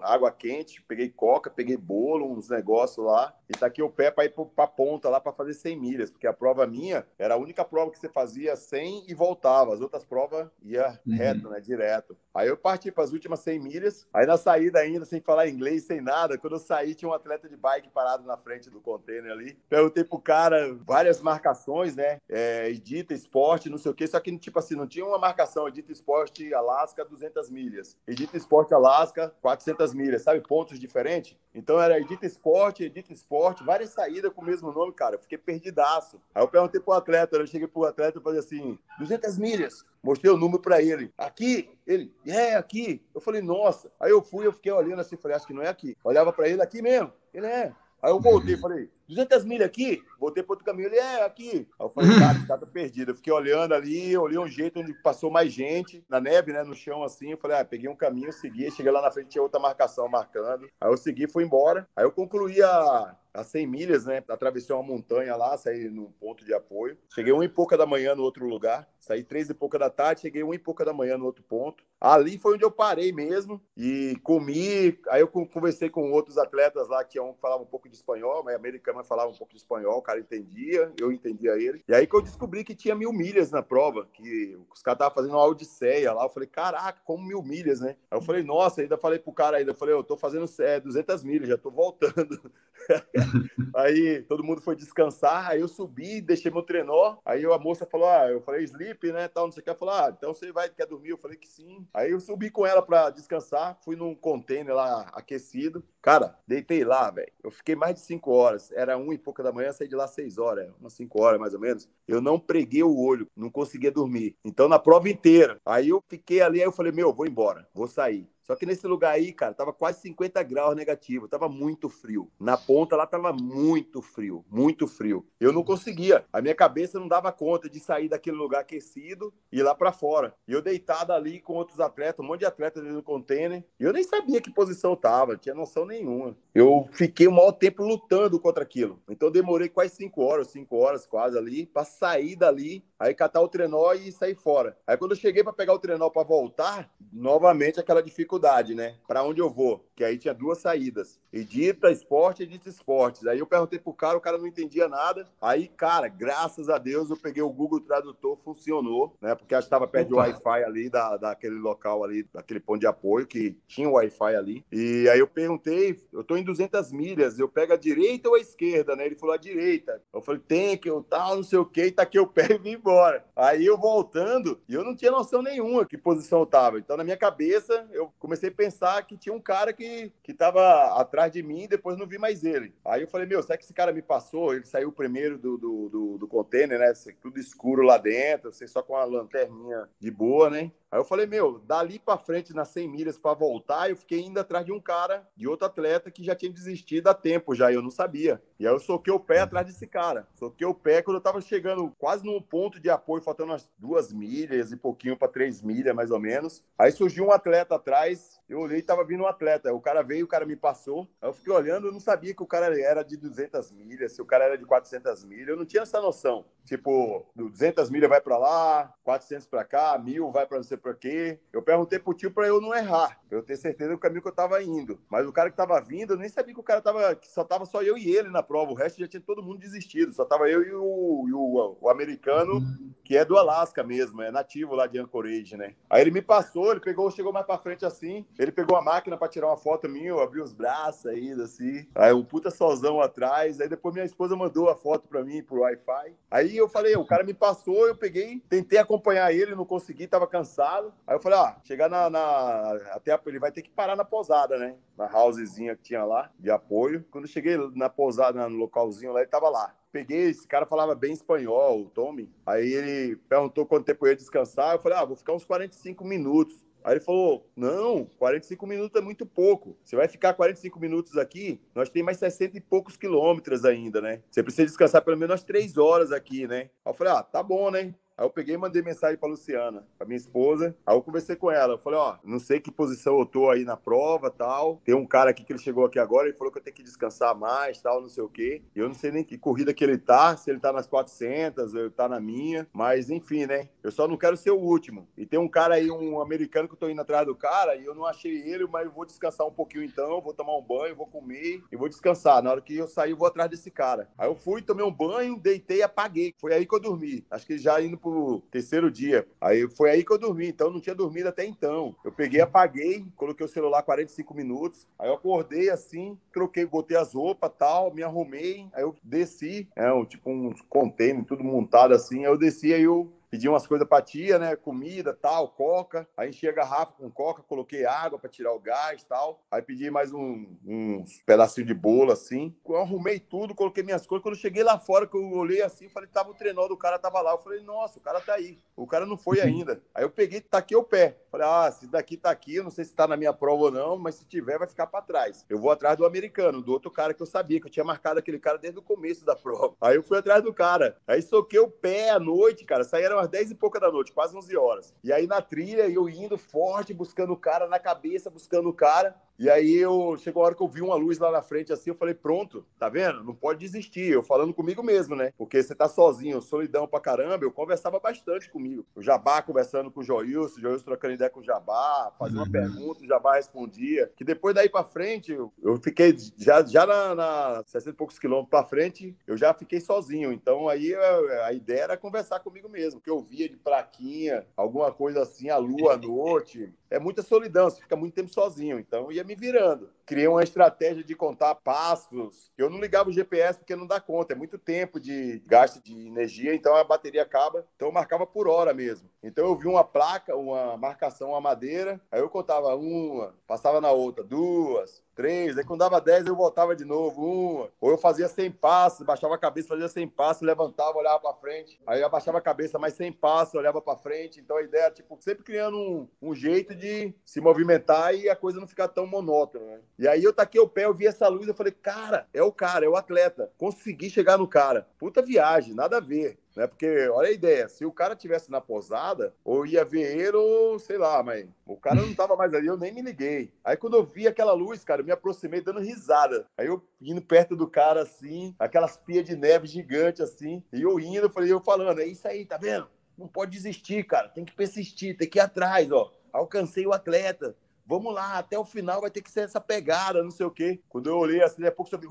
[0.03, 3.33] água quente, peguei coca, peguei bolo, uns negócios lá.
[3.49, 6.27] E taquei o pé para ir para a ponta lá para fazer 100 milhas, porque
[6.27, 9.73] a prova minha era a única prova que você fazia 100 e voltava.
[9.73, 11.15] As outras provas ia uhum.
[11.15, 11.59] reto, né?
[11.59, 12.17] Direto.
[12.33, 14.07] Aí eu parti para as últimas 100 milhas.
[14.13, 17.49] Aí na saída ainda, sem falar inglês, sem nada, quando eu saí, tinha um atleta
[17.49, 19.57] de bike parado na frente do container ali.
[19.69, 22.19] Perguntei pro cara várias marcações, né?
[22.29, 24.05] É, Edita Esporte, não sei o quê.
[24.05, 27.97] Só que, tipo assim, não tinha uma marcação Edita Esporte Alasca 200 milhas.
[28.07, 30.41] Edita Esporte Alasca 400 milhas, sabe?
[30.41, 31.37] Pontos diferentes.
[31.53, 35.15] Então era Edita Esporte, Edita Esporte, várias saídas com o mesmo nome, cara.
[35.15, 36.21] Eu fiquei perdidaço.
[36.33, 39.83] Aí eu perguntei pro atleta, eu cheguei pro atleta e falei assim: 200 milhas.
[40.03, 41.11] Mostrei o número para ele.
[41.17, 43.05] Aqui, ele, é aqui.
[43.13, 43.91] Eu falei, nossa.
[43.99, 45.97] Aí eu fui, eu fiquei olhando assim, falei, acho que não é aqui.
[46.03, 47.11] Olhava para ele, aqui mesmo.
[47.33, 47.73] Ele é.
[48.01, 50.03] Aí eu voltei, falei, 200 milhas aqui?
[50.19, 50.87] Voltei para outro caminho.
[50.87, 51.67] Ele, é, aqui.
[51.79, 53.11] Aí eu falei, cara, cara tá perdido.
[53.11, 56.75] Eu fiquei olhando ali, olhei um jeito onde passou mais gente, na neve, né, no
[56.75, 57.31] chão assim.
[57.31, 58.69] Eu falei, ah, peguei um caminho, segui.
[58.71, 60.69] Cheguei lá na frente, tinha outra marcação marcando.
[60.79, 61.87] Aí eu segui, fui embora.
[61.95, 64.23] Aí eu concluí a, a 100 milhas, né?
[64.27, 66.97] Atravessei uma montanha lá, saí no ponto de apoio.
[67.13, 68.87] Cheguei uma e pouca da manhã no outro lugar.
[68.99, 71.83] Saí três e pouca da tarde, cheguei uma e pouca da manhã no outro ponto.
[71.99, 74.99] Ali foi onde eu parei mesmo e comi.
[75.09, 78.43] Aí eu conversei com outros atletas lá, que tinha um falava um pouco de espanhol,
[78.43, 81.83] mas americano falava um pouco de espanhol, o cara entendia, eu entendia ele.
[81.87, 85.15] E aí que eu descobri que tinha mil milhas na prova, que os caras estavam
[85.15, 86.23] fazendo uma odisseia lá.
[86.23, 87.95] Eu falei, caraca, como mil milhas, né?
[88.09, 90.79] Aí eu falei, nossa, ainda falei pro cara ainda, eu falei, eu tô fazendo é,
[90.79, 92.51] 200 milhas, já tô voltando.
[93.75, 98.07] aí todo mundo foi descansar, aí eu subi, deixei meu trenó, aí a moça falou,
[98.07, 100.51] ah, eu falei, sleep, né, tal, não sei o que, ela falou, ah, então você
[100.51, 101.09] vai, quer dormir?
[101.09, 101.85] Eu falei que sim.
[101.93, 107.11] Aí eu subi com ela para descansar, fui num container lá aquecido, cara, deitei lá,
[107.11, 109.95] velho, eu fiquei mais de cinco horas, era um e pouca da manhã, saí de
[109.95, 113.49] lá seis horas, umas cinco horas mais ou menos, eu não preguei o olho, não
[113.49, 117.25] conseguia dormir, então na prova inteira, aí eu fiquei ali, aí eu falei, meu, vou
[117.27, 118.25] embora, vou sair.
[118.47, 122.31] Só que nesse lugar aí, cara, tava quase 50 graus negativo, tava muito frio.
[122.39, 125.27] Na ponta lá tava muito frio, muito frio.
[125.37, 129.59] Eu não conseguia, a minha cabeça não dava conta de sair daquele lugar aquecido e
[129.59, 130.33] ir lá para fora.
[130.47, 133.91] E eu deitado ali com outros atletas, um monte de atletas no container, e eu
[133.91, 136.37] nem sabia que posição tava, tinha noção nenhuma.
[136.55, 139.01] Eu fiquei o maior tempo lutando contra aquilo.
[139.09, 143.47] Então demorei quase 5 horas, 5 horas quase ali, para sair dali, aí catar o
[143.47, 144.77] trenó e sair fora.
[144.85, 148.95] Aí quando eu cheguei para pegar o trenó para voltar, novamente aquela dificuldade né?
[149.07, 149.85] Para onde eu vou?
[149.95, 153.25] Que aí tinha duas saídas: Edita Esporte e Edita Esportes.
[153.25, 155.27] Aí eu perguntei pro cara, o cara não entendia nada.
[155.41, 159.35] Aí, cara, graças a Deus eu peguei o Google Tradutor, funcionou, né?
[159.35, 160.29] Porque acho que estava perto Opa.
[160.29, 164.35] do Wi-Fi ali, da, daquele local ali, daquele ponto de apoio, que tinha o Wi-Fi
[164.35, 164.65] ali.
[164.71, 168.39] E aí eu perguntei, eu tô em 200 milhas, eu pego a direita ou a
[168.39, 169.05] esquerda, né?
[169.05, 170.01] Ele falou a direita.
[170.13, 172.57] Eu falei, tem que eu tal, não sei o que, tá aqui o pé e
[172.57, 173.25] vim embora.
[173.35, 176.79] Aí eu voltando, e eu não tinha noção nenhuma que posição eu tava.
[176.79, 180.61] Então na minha cabeça, eu comecei a pensar que tinha um cara que, que tava
[180.99, 182.73] atrás de mim e depois não vi mais ele.
[182.85, 184.53] Aí eu falei, meu, será que esse cara me passou?
[184.53, 186.93] Ele saiu primeiro do, do, do, do container, né?
[187.21, 190.71] Tudo escuro lá dentro, você só com a lanterninha de boa, né?
[190.89, 194.39] Aí eu falei, meu, dali para frente, nas 100 milhas para voltar, eu fiquei indo
[194.39, 197.81] atrás de um cara, de outro atleta que já tinha desistido há tempo já, eu
[197.81, 198.41] não sabia.
[198.57, 200.25] E aí eu soquei o pé atrás desse cara.
[200.35, 204.11] Soquei o pé quando eu tava chegando quase no ponto de apoio, faltando umas duas
[204.11, 206.63] milhas e pouquinho para três milhas, mais ou menos.
[206.77, 209.73] Aí surgiu um atleta atrás, eu olhei e tava vindo um atleta.
[209.73, 211.07] O cara veio, o cara me passou.
[211.21, 214.21] Aí eu fiquei olhando, eu não sabia que o cara era de 200 milhas, se
[214.21, 216.45] o cara era de 400 milhas, eu não tinha essa noção.
[216.65, 220.93] Tipo, 200 milhas vai para lá, 400 para cá, mil vai para não sei para
[220.93, 221.39] quê.
[221.53, 224.27] Eu perguntei pro tio para eu não errar, pra eu ter certeza do caminho que
[224.27, 224.99] eu tava indo.
[225.09, 227.43] Mas o cara que tava vindo, eu nem sabia que o cara tava, que só
[227.43, 228.71] tava só eu e ele na prova.
[228.71, 230.13] O resto já tinha todo mundo desistido.
[230.13, 232.61] Só tava eu e o, e o, o americano,
[233.07, 235.75] que é do Alasca mesmo, é nativo lá de Anchorage, né?
[235.89, 239.15] Aí ele me passou, ele pegou, chegou mais para frente assim, ele pegou a máquina
[239.15, 241.87] para tirar uma foto minha, eu abri os braços aí, assim.
[241.95, 243.61] Aí um puta solzão atrás.
[243.61, 246.15] Aí depois minha esposa mandou a foto para mim pro Wi-Fi.
[246.29, 250.27] Aí eu falei, o cara me passou, eu peguei, tentei acompanhar ele, não consegui, tava
[250.27, 250.93] cansado.
[251.07, 254.03] Aí eu falei, ah, chegar na, na até a, ele vai ter que parar na
[254.03, 254.75] pousada, né?
[254.97, 257.05] Na housezinha que tinha lá, de apoio.
[257.09, 260.95] Quando eu cheguei na pousada, no localzinho lá, ele tava lá peguei, esse cara falava
[260.95, 262.29] bem espanhol, o Tommy.
[262.45, 264.75] Aí ele perguntou quanto tempo eu ia descansar.
[264.75, 266.67] Eu falei, ah, vou ficar uns 45 minutos.
[266.87, 269.77] Aí ele falou: não, 45 minutos é muito pouco.
[269.83, 274.21] Você vai ficar 45 minutos aqui, nós temos mais 60 e poucos quilômetros ainda, né?
[274.31, 276.69] Você precisa descansar pelo menos umas 3 horas aqui, né?
[276.85, 277.93] Aí eu falei: ah, tá bom, né?
[278.17, 280.75] Aí eu peguei e mandei mensagem para Luciana, para minha esposa.
[280.83, 281.73] Aí eu conversei com ela.
[281.73, 284.81] Eu falei, ó, não sei que posição eu tô aí na prova, tal.
[284.83, 286.81] Tem um cara aqui que ele chegou aqui agora, ele falou que eu tenho que
[286.81, 288.63] descansar mais, tal, não sei o quê.
[288.75, 291.75] E eu não sei nem que corrida que ele tá, se ele tá nas 400,
[291.75, 292.67] ele tá na minha.
[292.73, 293.69] Mas enfim, né?
[293.83, 295.07] Eu só não quero ser o último.
[295.15, 297.85] E tem um cara aí, um americano que eu tô indo atrás do cara e
[297.85, 300.95] eu não achei ele, mas eu vou descansar um pouquinho então, vou tomar um banho,
[300.95, 302.41] vou comer e vou descansar.
[302.41, 304.09] Na hora que eu sair, eu vou atrás desse cara.
[304.17, 306.33] Aí eu fui, tomei um banho, deitei e apaguei.
[306.39, 307.23] Foi aí que eu dormi.
[307.29, 308.06] Acho que já indo pro
[308.51, 309.27] terceiro terceiro dia.
[309.39, 311.95] Aí foi aí que eu dormi, então eu não tinha dormido até então.
[312.03, 317.13] Eu peguei, apaguei, coloquei o celular 45 minutos, aí eu acordei assim, troquei, botei as
[317.13, 322.19] roupas tal, me arrumei, aí eu desci, é um, tipo um container, tudo montado assim,
[322.19, 324.55] aí eu desci, aí eu pedi umas coisas pra tia, né?
[324.55, 326.07] Comida, tal, coca.
[326.15, 329.43] Aí enchi a garrafa com coca, coloquei água para tirar o gás, tal.
[329.51, 332.55] Aí pedi mais um, uns pedacinhos de bolo, assim.
[332.67, 334.23] Eu arrumei tudo, coloquei minhas coisas.
[334.23, 336.99] Quando eu cheguei lá fora, que eu olhei assim, falei, tava o trenó do cara,
[336.99, 337.31] tava lá.
[337.31, 338.59] Eu falei, nossa, o cara tá aí.
[338.75, 339.81] O cara não foi ainda.
[339.93, 341.17] Aí eu peguei, taquei o pé.
[341.31, 343.71] Falei, ah, se daqui tá aqui, eu não sei se tá na minha prova ou
[343.71, 345.45] não, mas se tiver, vai ficar para trás.
[345.49, 348.19] Eu vou atrás do americano, do outro cara que eu sabia, que eu tinha marcado
[348.19, 349.75] aquele cara desde o começo da prova.
[349.81, 350.97] Aí eu fui atrás do cara.
[351.07, 352.83] Aí soquei o pé à noite, cara.
[352.83, 354.93] Saíram umas 10 e pouca da noite, quase 11 horas.
[355.03, 359.15] E aí na trilha, eu indo forte, buscando o cara na cabeça, buscando o cara.
[359.39, 361.91] E aí eu chegou a hora que eu vi uma luz lá na frente assim,
[361.91, 363.23] eu falei, pronto, tá vendo?
[363.23, 364.11] Não pode desistir.
[364.11, 365.31] Eu falando comigo mesmo, né?
[365.37, 368.85] Porque você tá sozinho, solidão pra caramba, eu conversava bastante comigo.
[368.95, 372.45] O Jabá conversando com o Joilson, o Joilson trocando ideia com o Jabá, fazia uma
[372.45, 372.51] uhum.
[372.51, 374.11] pergunta, o Jabá respondia.
[374.15, 378.17] Que depois daí pra frente, eu, eu fiquei já, já na, na 60 e poucos
[378.17, 380.31] quilômetros pra frente, eu já fiquei sozinho.
[380.31, 384.91] Então aí a, a ideia era conversar comigo mesmo, que eu via de plaquinha, alguma
[384.91, 388.79] coisa assim, a lua à noite, é muita solidão, você fica muito tempo sozinho.
[388.79, 389.89] Então, ia me virando.
[390.05, 392.51] Criei uma estratégia de contar passos.
[392.57, 396.07] Eu não ligava o GPS porque não dá conta, é muito tempo de gasto de
[396.07, 397.65] energia, então a bateria acaba.
[397.75, 399.09] Então, eu marcava por hora mesmo.
[399.21, 403.91] Então, eu vi uma placa, uma marcação, uma madeira, aí eu contava uma, passava na
[403.91, 407.69] outra, duas, três, aí quando dava dez eu voltava de novo, uma.
[407.81, 411.81] Ou eu fazia 100 passos, baixava a cabeça, fazia 100 passos, levantava, olhava para frente.
[411.87, 414.39] Aí abaixava a cabeça, mais 100 passos, olhava para frente.
[414.39, 418.35] Então a ideia era, tipo, sempre criando um, um, jeito de se movimentar e a
[418.35, 419.79] coisa não ficar tão monótona, né?
[419.97, 422.51] E aí eu taquei o pé, eu vi essa luz, eu falei, cara, é o
[422.51, 423.51] cara, é o atleta.
[423.57, 424.87] Consegui chegar no cara.
[424.99, 426.65] Puta viagem, nada a ver né?
[426.65, 430.79] Porque olha a ideia, se o cara tivesse na posada, ou ia ver ele, ou
[430.79, 433.53] sei lá, mas o cara não tava mais ali, eu nem me liguei.
[433.63, 436.47] Aí quando eu vi aquela luz, cara, eu me aproximei dando risada.
[436.57, 440.99] Aí eu indo perto do cara assim, aquelas pias de neve gigante assim, e eu
[440.99, 442.89] indo, falei, eu falando, é isso aí, tá vendo?
[443.15, 446.11] Não pode desistir, cara, tem que persistir, tem que ir atrás, ó.
[446.33, 447.55] Alcancei o atleta,
[447.87, 450.81] vamos lá, até o final vai ter que ser essa pegada, não sei o quê.
[450.89, 452.07] Quando eu olhei assim, a pouco eu vi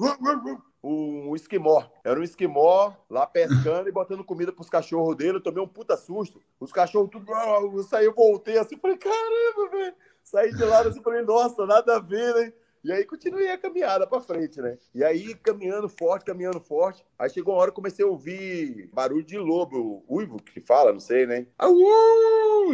[0.82, 1.84] um esquimó.
[2.02, 5.36] Era um esquimó lá pescando e botando comida pros cachorros dele.
[5.36, 6.40] Eu tomei um puta susto.
[6.58, 7.30] Os cachorros tudo.
[7.30, 9.94] Eu saí, eu voltei assim, falei, caramba, velho.
[10.22, 12.52] Saí de lá assim, falei, nossa, nada a ver, né?
[12.84, 14.78] E aí continuei a caminhada para frente, né?
[14.94, 17.04] E aí caminhando forte, caminhando forte.
[17.18, 21.00] Aí chegou uma hora que comecei a ouvir barulho de lobo, uivo que fala, não
[21.00, 21.48] sei, né?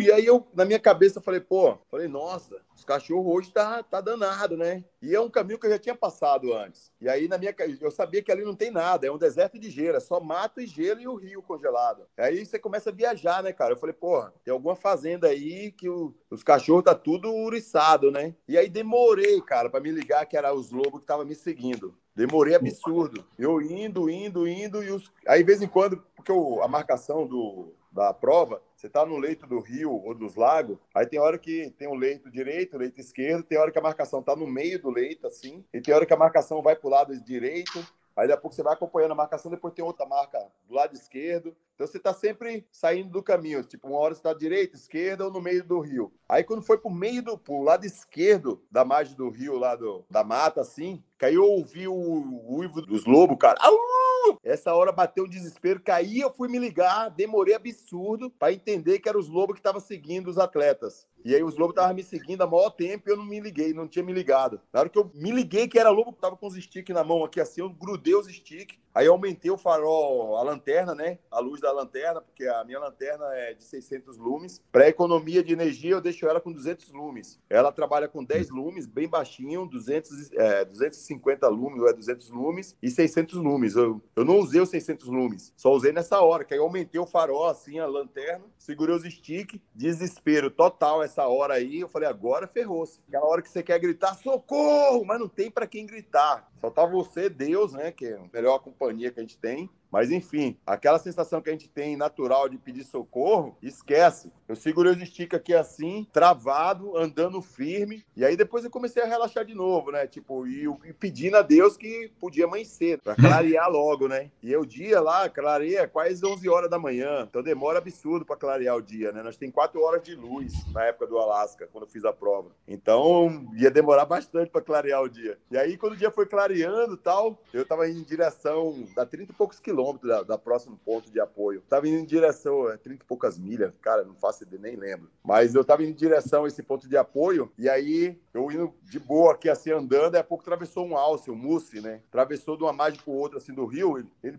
[0.00, 4.01] E aí eu, na minha cabeça, falei, pô, falei, nossa, os cachorros hoje tá, tá
[4.01, 4.85] danado, né?
[5.01, 6.91] E é um caminho que eu já tinha passado antes.
[7.01, 9.70] E aí na minha eu sabia que ali não tem nada, é um deserto de
[9.70, 12.03] gelo, é só mato e gelo e o rio congelado.
[12.18, 13.74] Aí você começa a viajar, né, cara?
[13.74, 18.35] Eu falei, porra, tem alguma fazenda aí que o, os cachorros tá tudo uriçado, né?
[18.49, 21.97] E aí demorei, cara, para me ligar que era os lobos que estavam me seguindo.
[22.16, 23.24] Demorei absurdo.
[23.39, 25.11] Eu indo, indo, indo, e os...
[25.26, 29.16] aí, de vez em quando, porque o, a marcação do, da prova, você está no
[29.16, 32.80] leito do rio ou dos lagos, aí tem hora que tem o leito direito, o
[32.80, 35.95] leito esquerdo, tem hora que a marcação está no meio do leito, assim, e tem
[35.95, 37.78] hora que a marcação vai para o lado direito,
[38.14, 40.95] Aí daqui a pouco você vai acompanhando a marcação, depois tem outra marca do lado
[40.95, 41.57] esquerdo.
[41.75, 43.64] Então você está sempre saindo do caminho.
[43.64, 46.12] Tipo, uma hora você está direita, esquerda ou no meio do rio.
[46.29, 50.05] Aí quando foi pro meio do pro lado esquerdo da margem do rio, lá do,
[50.11, 53.59] da mata, assim, que aí eu ouvi o, o uivo dos lobos, cara.
[53.61, 54.39] Au!
[54.43, 59.09] Essa hora bateu um desespero, caí, eu fui me ligar, demorei absurdo para entender que
[59.09, 61.07] eram os lobos que estavam seguindo os atletas.
[61.25, 63.73] E aí os lobos estavam me seguindo há maior tempo e eu não me liguei,
[63.73, 64.61] não tinha me ligado.
[64.73, 67.25] Na hora que eu me liguei que era lobo, tava com os sticks na mão
[67.25, 68.79] aqui assim, eu grudei os sticks.
[68.95, 71.18] Aí aumentei o farol, a lanterna, né?
[71.30, 74.62] A luz da lanterna, porque a minha lanterna é de 600 lumes.
[74.70, 77.40] Para economia de energia, eu deixo ela com 200 lumes.
[77.49, 82.76] Ela trabalha com 10 lumes, bem baixinho, 200, é, 250 lumes ou é 200 lumes
[82.82, 83.76] e 600 lumes.
[83.76, 87.01] Eu, eu não usei os 600 lumes, só usei nessa hora, que aí eu aumentei
[87.01, 91.80] o farol, assim, a lanterna, segurei os stick, desespero total essa hora aí.
[91.80, 93.01] Eu falei, agora ferrou-se.
[93.09, 96.51] Aquela hora que você quer gritar, socorro, mas não tem para quem gritar.
[96.61, 99.70] Só tá você, Deus, né, que é a melhor companhia que a gente tem.
[99.93, 104.32] Mas enfim, aquela sensação que a gente tem natural de pedir socorro, esquece.
[104.49, 109.07] Eu segurei os stick aqui assim, travado, andando firme, e aí depois eu comecei a
[109.07, 110.07] relaxar de novo, né?
[110.07, 114.30] Tipo, e, e pedindo a Deus que podia amanhecer, para clarear logo, né?
[114.43, 118.76] E o dia lá clareia quase 11 horas da manhã, então demora absurdo para clarear
[118.76, 119.22] o dia, né?
[119.22, 122.51] Nós tem 4 horas de luz na época do Alasca, quando eu fiz a prova.
[122.66, 125.38] Então ia demorar bastante para clarear o dia.
[125.51, 129.34] E aí quando o dia foi clareando tal, eu tava em direção da 30 e
[129.34, 131.62] poucos quilômetros quilômetros da, da próximo ponto de apoio.
[131.68, 135.11] Tava indo em direção, é 30 e poucas milhas, cara, não faço ideia, nem lembro.
[135.22, 138.72] Mas eu tava indo em direção a esse ponto de apoio, e aí eu indo
[138.83, 142.01] de boa aqui, assim, andando, e a pouco atravessou um alce, um mousse, né?
[142.09, 144.39] Atravessou de uma margem pro outra, assim, do rio, ele, ele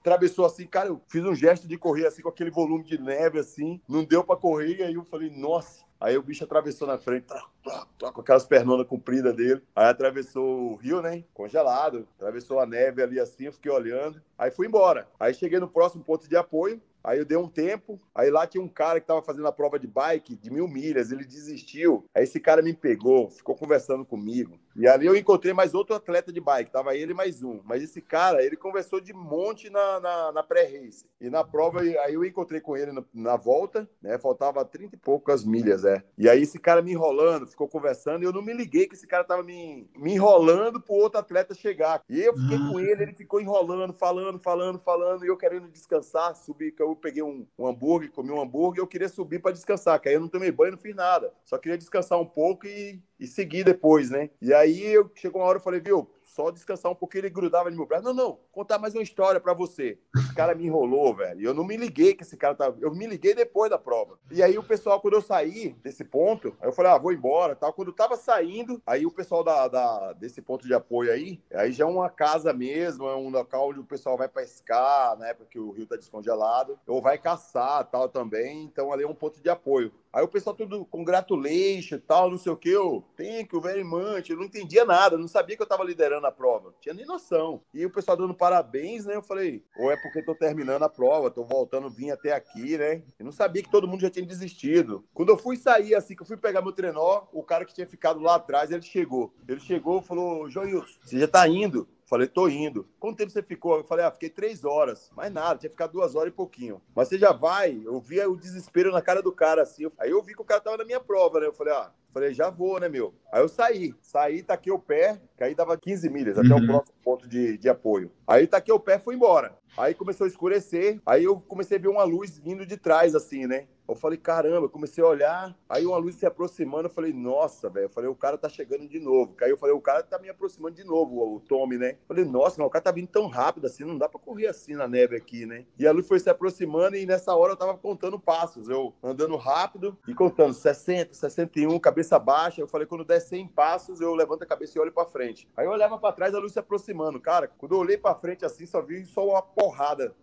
[0.00, 3.38] atravessou assim, cara, eu fiz um gesto de correr, assim, com aquele volume de neve,
[3.38, 6.98] assim, não deu para correr, e aí eu falei, nossa, Aí o bicho atravessou na
[6.98, 9.62] frente, tá, tá, tá, com aquelas pernonas compridas dele.
[9.74, 11.24] Aí atravessou o rio, né?
[11.32, 12.06] Congelado.
[12.16, 14.20] Atravessou a neve ali assim, eu fiquei olhando.
[14.38, 15.08] Aí fui embora.
[15.18, 16.80] Aí cheguei no próximo ponto de apoio.
[17.06, 19.78] Aí eu dei um tempo, aí lá tinha um cara que estava fazendo a prova
[19.78, 22.04] de bike de mil milhas, ele desistiu.
[22.12, 24.58] Aí esse cara me pegou, ficou conversando comigo.
[24.78, 27.60] E ali eu encontrei mais outro atleta de bike, tava ele mais um.
[27.64, 31.06] Mas esse cara, ele conversou de monte na, na, na pré-race.
[31.18, 34.18] E na prova, aí eu encontrei com ele na, na, volta, né?
[34.18, 36.02] Faltava 30 e poucas milhas, é.
[36.18, 39.06] E aí esse cara me enrolando, ficou conversando, e eu não me liguei que esse
[39.06, 42.02] cara tava me, me enrolando pro outro atleta chegar.
[42.08, 46.36] E eu fiquei com ele, ele ficou enrolando, falando, falando, falando, e eu querendo descansar,
[46.36, 49.98] subir, que eu peguei um, um hambúrguer, comi um hambúrguer, eu queria subir para descansar,
[50.00, 51.32] que aí eu não tomei banho, não fiz nada.
[51.44, 54.30] Só queria descansar um pouco e, e seguir depois, né?
[54.40, 57.70] E aí eu, chegou uma hora eu falei, viu, só descansar um pouquinho, ele grudava
[57.70, 58.04] no meu braço.
[58.04, 59.98] Não, não, contar mais uma história para você.
[60.14, 61.40] Esse cara me enrolou, velho.
[61.40, 62.76] Eu não me liguei que esse cara tava.
[62.78, 64.18] Eu me liguei depois da prova.
[64.30, 67.72] E aí o pessoal, quando eu saí desse ponto, eu falei, ah, vou embora tal.
[67.72, 71.72] Quando eu tava saindo, aí o pessoal da, da, desse ponto de apoio aí, aí
[71.72, 75.48] já é uma casa mesmo, é um local onde o pessoal vai pescar, na época
[75.50, 78.64] que o rio tá descongelado, ou vai caçar tal também.
[78.64, 79.90] Então ali é um ponto de apoio.
[80.12, 84.30] Aí o pessoal tudo congratulation tal, não sei o que, eu, thank you very much.
[84.30, 86.74] Eu não entendia nada, não sabia que eu tava liderando a prova.
[86.80, 87.62] Tinha nem noção.
[87.72, 89.16] E o pessoal dando parabéns, né?
[89.16, 93.02] Eu falei, ou é porque tô terminando a prova, tô voltando, vim até aqui, né?
[93.18, 95.04] Eu não sabia que todo mundo já tinha desistido.
[95.14, 97.86] Quando eu fui sair, assim, que eu fui pegar meu trenó, o cara que tinha
[97.86, 99.34] ficado lá atrás, ele chegou.
[99.48, 101.88] Ele chegou e falou, Joilson, você já tá indo?
[102.06, 102.88] Falei, tô indo.
[103.00, 103.78] Quanto tempo você ficou?
[103.78, 105.10] Eu falei, ah, fiquei três horas.
[105.16, 106.80] Mais nada, tinha ficado duas horas e pouquinho.
[106.94, 107.82] Mas você já vai?
[107.84, 109.90] Eu vi o desespero na cara do cara, assim.
[109.98, 111.46] Aí eu vi que o cara tava na minha prova, né?
[111.46, 113.12] Eu falei, ah, falei, já vou, né, meu?
[113.32, 113.92] Aí eu saí.
[114.00, 116.44] Saí, taquei o pé, que aí dava 15 milhas, uhum.
[116.44, 116.66] até o uhum.
[116.66, 118.12] próximo ponto de, de apoio.
[118.24, 119.58] Aí taquei o pé, fui embora.
[119.76, 123.46] Aí começou a escurecer, aí eu comecei a ver uma luz vindo de trás, assim,
[123.46, 123.66] né?
[123.88, 127.84] Eu falei, caramba, comecei a olhar, aí uma luz se aproximando, eu falei, nossa, velho,
[127.84, 129.34] eu falei, o cara tá chegando de novo.
[129.40, 131.92] Aí eu falei, o cara tá me aproximando de novo, o Tommy, né?
[131.92, 134.48] Eu falei, nossa, mas o cara tá vindo tão rápido assim, não dá pra correr
[134.48, 135.64] assim na neve aqui, né?
[135.78, 139.36] E a luz foi se aproximando e nessa hora eu tava contando passos, eu andando
[139.36, 142.60] rápido e contando 60, 61, cabeça baixa.
[142.60, 145.48] Eu falei, quando der 100 passos, eu levanto a cabeça e olho pra frente.
[145.56, 147.20] Aí eu olhava pra trás, a luz se aproximando.
[147.20, 150.14] Cara, quando eu olhei pra frente assim, só vi só uma porrada.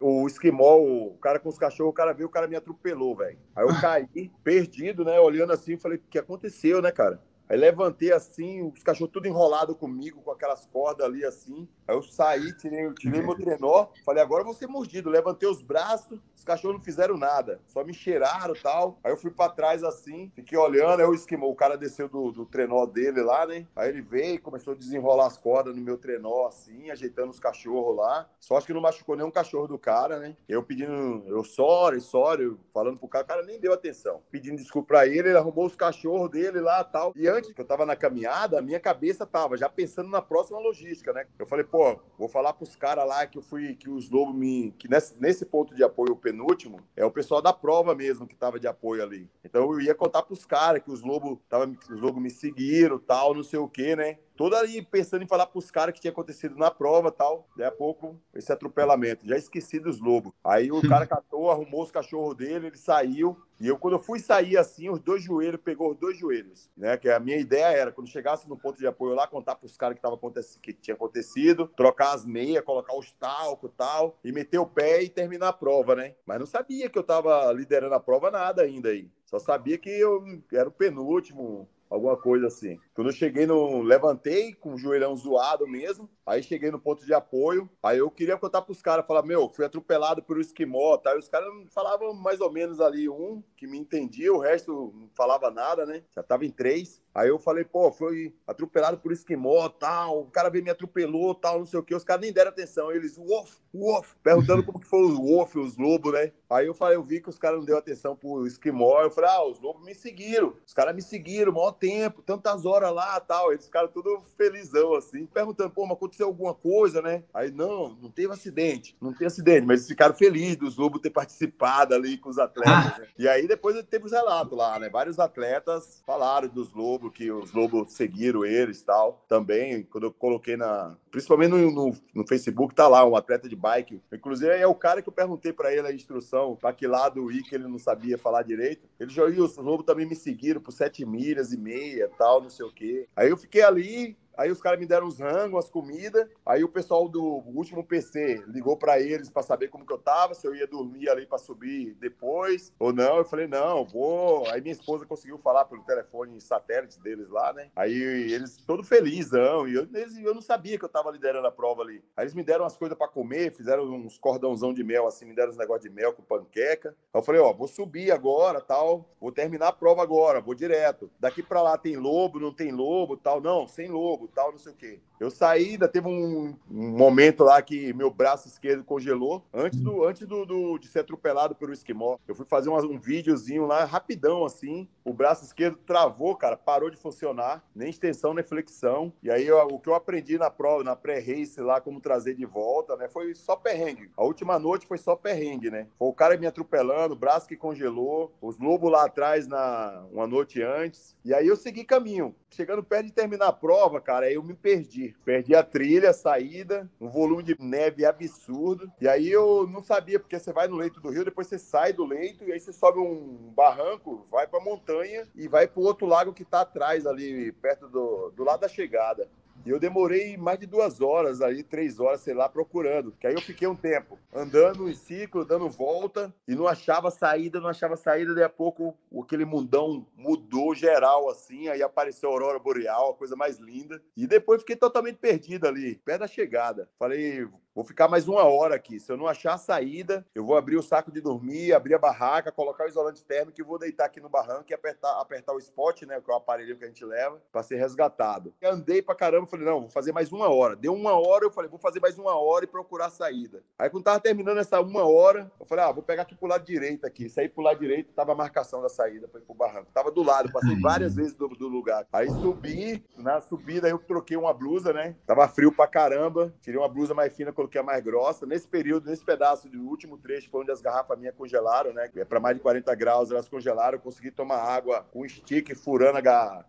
[0.00, 3.38] O esquimol, o cara com os cachorros, o cara veio, o cara me atropelou, velho.
[3.54, 5.20] Aí eu caí, perdido, né?
[5.20, 7.20] Olhando assim, falei, o que aconteceu, né, cara?
[7.50, 11.68] Aí levantei assim, os cachorros tudo enrolado comigo, com aquelas cordas ali assim.
[11.86, 15.10] Aí eu saí, tirei, tirei meu trenó, falei, agora eu vou ser mordido.
[15.10, 19.00] Levantei os braços, os cachorros não fizeram nada, só me cheiraram e tal.
[19.02, 22.30] Aí eu fui para trás assim, fiquei olhando, aí o esquimou, o cara desceu do,
[22.30, 23.66] do trenó dele lá, né?
[23.74, 27.96] Aí ele veio, começou a desenrolar as cordas no meu trenó assim, ajeitando os cachorros
[27.96, 28.30] lá.
[28.38, 30.36] Só acho que não machucou nenhum cachorro do cara, né?
[30.48, 34.22] Eu pedindo, eu sorry, sorry, falando pro cara, o cara nem deu atenção.
[34.30, 37.12] Pedindo desculpa pra ele, ele arrumou os cachorros dele lá tal.
[37.16, 40.58] E antes que eu tava na caminhada, a minha cabeça tava já pensando na próxima
[40.58, 41.26] logística, né?
[41.38, 44.72] Eu falei, pô, vou falar pros caras lá que eu fui, que os lobos me.
[44.78, 48.36] que nesse, nesse ponto de apoio, o penúltimo, é o pessoal da prova mesmo que
[48.36, 49.28] tava de apoio ali.
[49.44, 53.34] Então eu ia contar pros caras que os lobos, tava, os lobos me seguiram tal,
[53.34, 54.18] não sei o quê, né?
[54.40, 57.46] Todo ali pensando em falar pros caras que tinha acontecido na prova tal.
[57.54, 59.28] Daí a pouco, esse atropelamento.
[59.28, 60.32] Já esqueci dos lobos.
[60.42, 63.36] Aí o cara catou, arrumou os cachorros dele, ele saiu.
[63.60, 66.96] E eu, quando eu fui sair assim, os dois joelhos, pegou os dois joelhos, né?
[66.96, 69.94] Que a minha ideia era, quando chegasse no ponto de apoio lá, contar pros caras
[69.96, 70.18] que, tava,
[70.62, 75.02] que tinha acontecido, trocar as meias, colocar os talcos e tal, e meter o pé
[75.02, 76.14] e terminar a prova, né?
[76.24, 79.06] Mas não sabia que eu tava liderando a prova nada ainda aí.
[79.26, 82.78] Só sabia que eu era o penúltimo, alguma coisa assim.
[82.94, 83.82] Quando eu cheguei no.
[83.82, 86.08] Levantei com o joelhão zoado mesmo.
[86.24, 87.68] Aí cheguei no ponto de apoio.
[87.82, 91.14] Aí eu queria contar pros caras, falar, meu, fui atropelado por um esquimó, tá?
[91.14, 95.10] E os caras falavam mais ou menos ali um que me entendia, o resto não
[95.14, 96.04] falava nada, né?
[96.14, 96.99] Já tava em três.
[97.14, 101.58] Aí eu falei, pô, foi atropelado por esquimó, tal, o cara veio me atropelou, tal,
[101.58, 101.94] não sei o quê.
[101.94, 102.92] Os caras nem deram atenção.
[102.92, 106.32] Eles, uof, uof, perguntando como que foi os wolf, os lobos, né?
[106.48, 109.02] Aí eu falei, eu vi que os caras não deu atenção pro esquimó.
[109.02, 110.54] Eu falei, ah, os lobos me seguiram.
[110.64, 113.52] Os caras me seguiram, maior tempo, tantas horas lá, tal.
[113.52, 117.24] Eles ficaram tudo felizão, assim, perguntando, pô, mas aconteceu alguma coisa, né?
[117.34, 121.10] Aí, não, não teve acidente, não tem acidente, mas eles ficaram felizes dos lobos ter
[121.10, 122.98] participado ali com os atletas.
[122.98, 123.08] Né?
[123.18, 124.88] E aí depois teve os relatos lá, né?
[124.88, 129.24] Vários atletas falaram dos lobos que os lobos seguiram eles tal.
[129.28, 130.96] Também, quando eu coloquei na.
[131.12, 134.02] Principalmente no, no, no Facebook, tá lá, um atleta de bike.
[134.12, 137.42] Inclusive, é o cara que eu perguntei para ele a instrução, para que lado ir,
[137.44, 138.88] que ele não sabia falar direito.
[138.98, 142.66] Ele já os lobos também me seguiram por sete milhas e meia, tal, não sei
[142.66, 143.06] o quê.
[143.14, 146.26] Aí eu fiquei ali, Aí os caras me deram os rangos, as comidas.
[146.46, 150.34] Aí o pessoal do último PC ligou para eles para saber como que eu tava,
[150.34, 153.18] se eu ia dormir ali para subir depois ou não.
[153.18, 154.48] Eu falei, não, vou.
[154.48, 157.70] Aí minha esposa conseguiu falar pelo telefone satélite deles lá, né?
[157.76, 159.68] Aí eles todo felizão.
[159.68, 159.86] E eu,
[160.24, 162.02] eu não sabia que eu tava liderando a prova ali.
[162.16, 165.34] Aí eles me deram umas coisas para comer, fizeram uns cordãozão de mel, assim, me
[165.34, 166.96] deram uns negócios de mel com panqueca.
[167.12, 169.08] Aí eu falei, ó, vou subir agora, tal.
[169.20, 171.10] Vou terminar a prova agora, vou direto.
[171.18, 173.40] Daqui para lá tem lobo, não tem lobo, tal.
[173.40, 175.00] Não, sem lobo tal, não sei o quê.
[175.20, 180.02] Eu saí, ainda teve um, um, momento lá que meu braço esquerdo congelou, antes, do,
[180.02, 182.16] antes do, do de ser atropelado pelo esquimó.
[182.26, 186.88] Eu fui fazer um, um videozinho lá, rapidão assim, o braço esquerdo travou, cara, parou
[186.88, 189.12] de funcionar, nem extensão, nem flexão.
[189.22, 192.46] E aí eu, o que eu aprendi na prova, na pré-race lá, como trazer de
[192.46, 194.10] volta, né, foi só perrengue.
[194.16, 195.86] A última noite foi só perrengue, né?
[195.98, 200.26] Foi o cara me atropelando, o braço que congelou, os lobos lá atrás na uma
[200.26, 201.14] noite antes.
[201.22, 202.34] E aí eu segui caminho.
[202.50, 205.09] Chegando perto de terminar a prova, cara, aí eu me perdi.
[205.24, 208.90] Perdi a trilha, a saída, um volume de neve absurdo.
[209.00, 211.92] E aí eu não sabia, porque você vai no leito do rio, depois você sai
[211.92, 216.06] do leito e aí você sobe um barranco, vai pra montanha e vai pro outro
[216.06, 219.28] lago que tá atrás ali, perto do, do lado da chegada.
[219.64, 223.12] E eu demorei mais de duas horas aí, três horas, sei lá, procurando.
[223.20, 227.60] Que aí eu fiquei um tempo andando em ciclo, dando volta e não achava saída,
[227.60, 228.34] não achava saída.
[228.34, 231.68] Daí a pouco aquele mundão mudou geral assim.
[231.68, 234.02] Aí apareceu a Aurora Boreal, a coisa mais linda.
[234.16, 236.88] E depois fiquei totalmente perdido ali, perto da chegada.
[236.98, 237.46] Falei,
[237.80, 239.00] Vou ficar mais uma hora aqui.
[239.00, 241.98] Se eu não achar a saída, eu vou abrir o saco de dormir, abrir a
[241.98, 245.58] barraca, colocar o isolante térmico e vou deitar aqui no barranco e apertar, apertar o
[245.58, 246.20] spot, né?
[246.20, 248.52] Que é o aparelho que a gente leva, para ser resgatado.
[248.60, 250.76] Eu andei pra caramba, falei, não, vou fazer mais uma hora.
[250.76, 253.62] Deu uma hora, eu falei, vou fazer mais uma hora e procurar a saída.
[253.78, 256.66] Aí quando tava terminando essa uma hora, eu falei, ah, vou pegar aqui pro lado
[256.66, 257.30] direito aqui.
[257.30, 259.90] Saí pro lado direito, tava a marcação da saída para ir pro barranco.
[259.94, 262.06] Tava do lado, passei várias vezes do, do lugar.
[262.12, 265.16] Aí subi, na subida eu troquei uma blusa, né?
[265.26, 268.46] Tava frio pra caramba, tirei uma blusa mais fina, coloquei a mais grossa.
[268.46, 272.10] Nesse período, nesse pedaço do último trecho, foi onde as garrafas minhas congelaram, né?
[272.16, 273.98] É para mais de 40 graus, elas congelaram.
[273.98, 276.66] Eu consegui tomar água com um stick, furando a garrafa.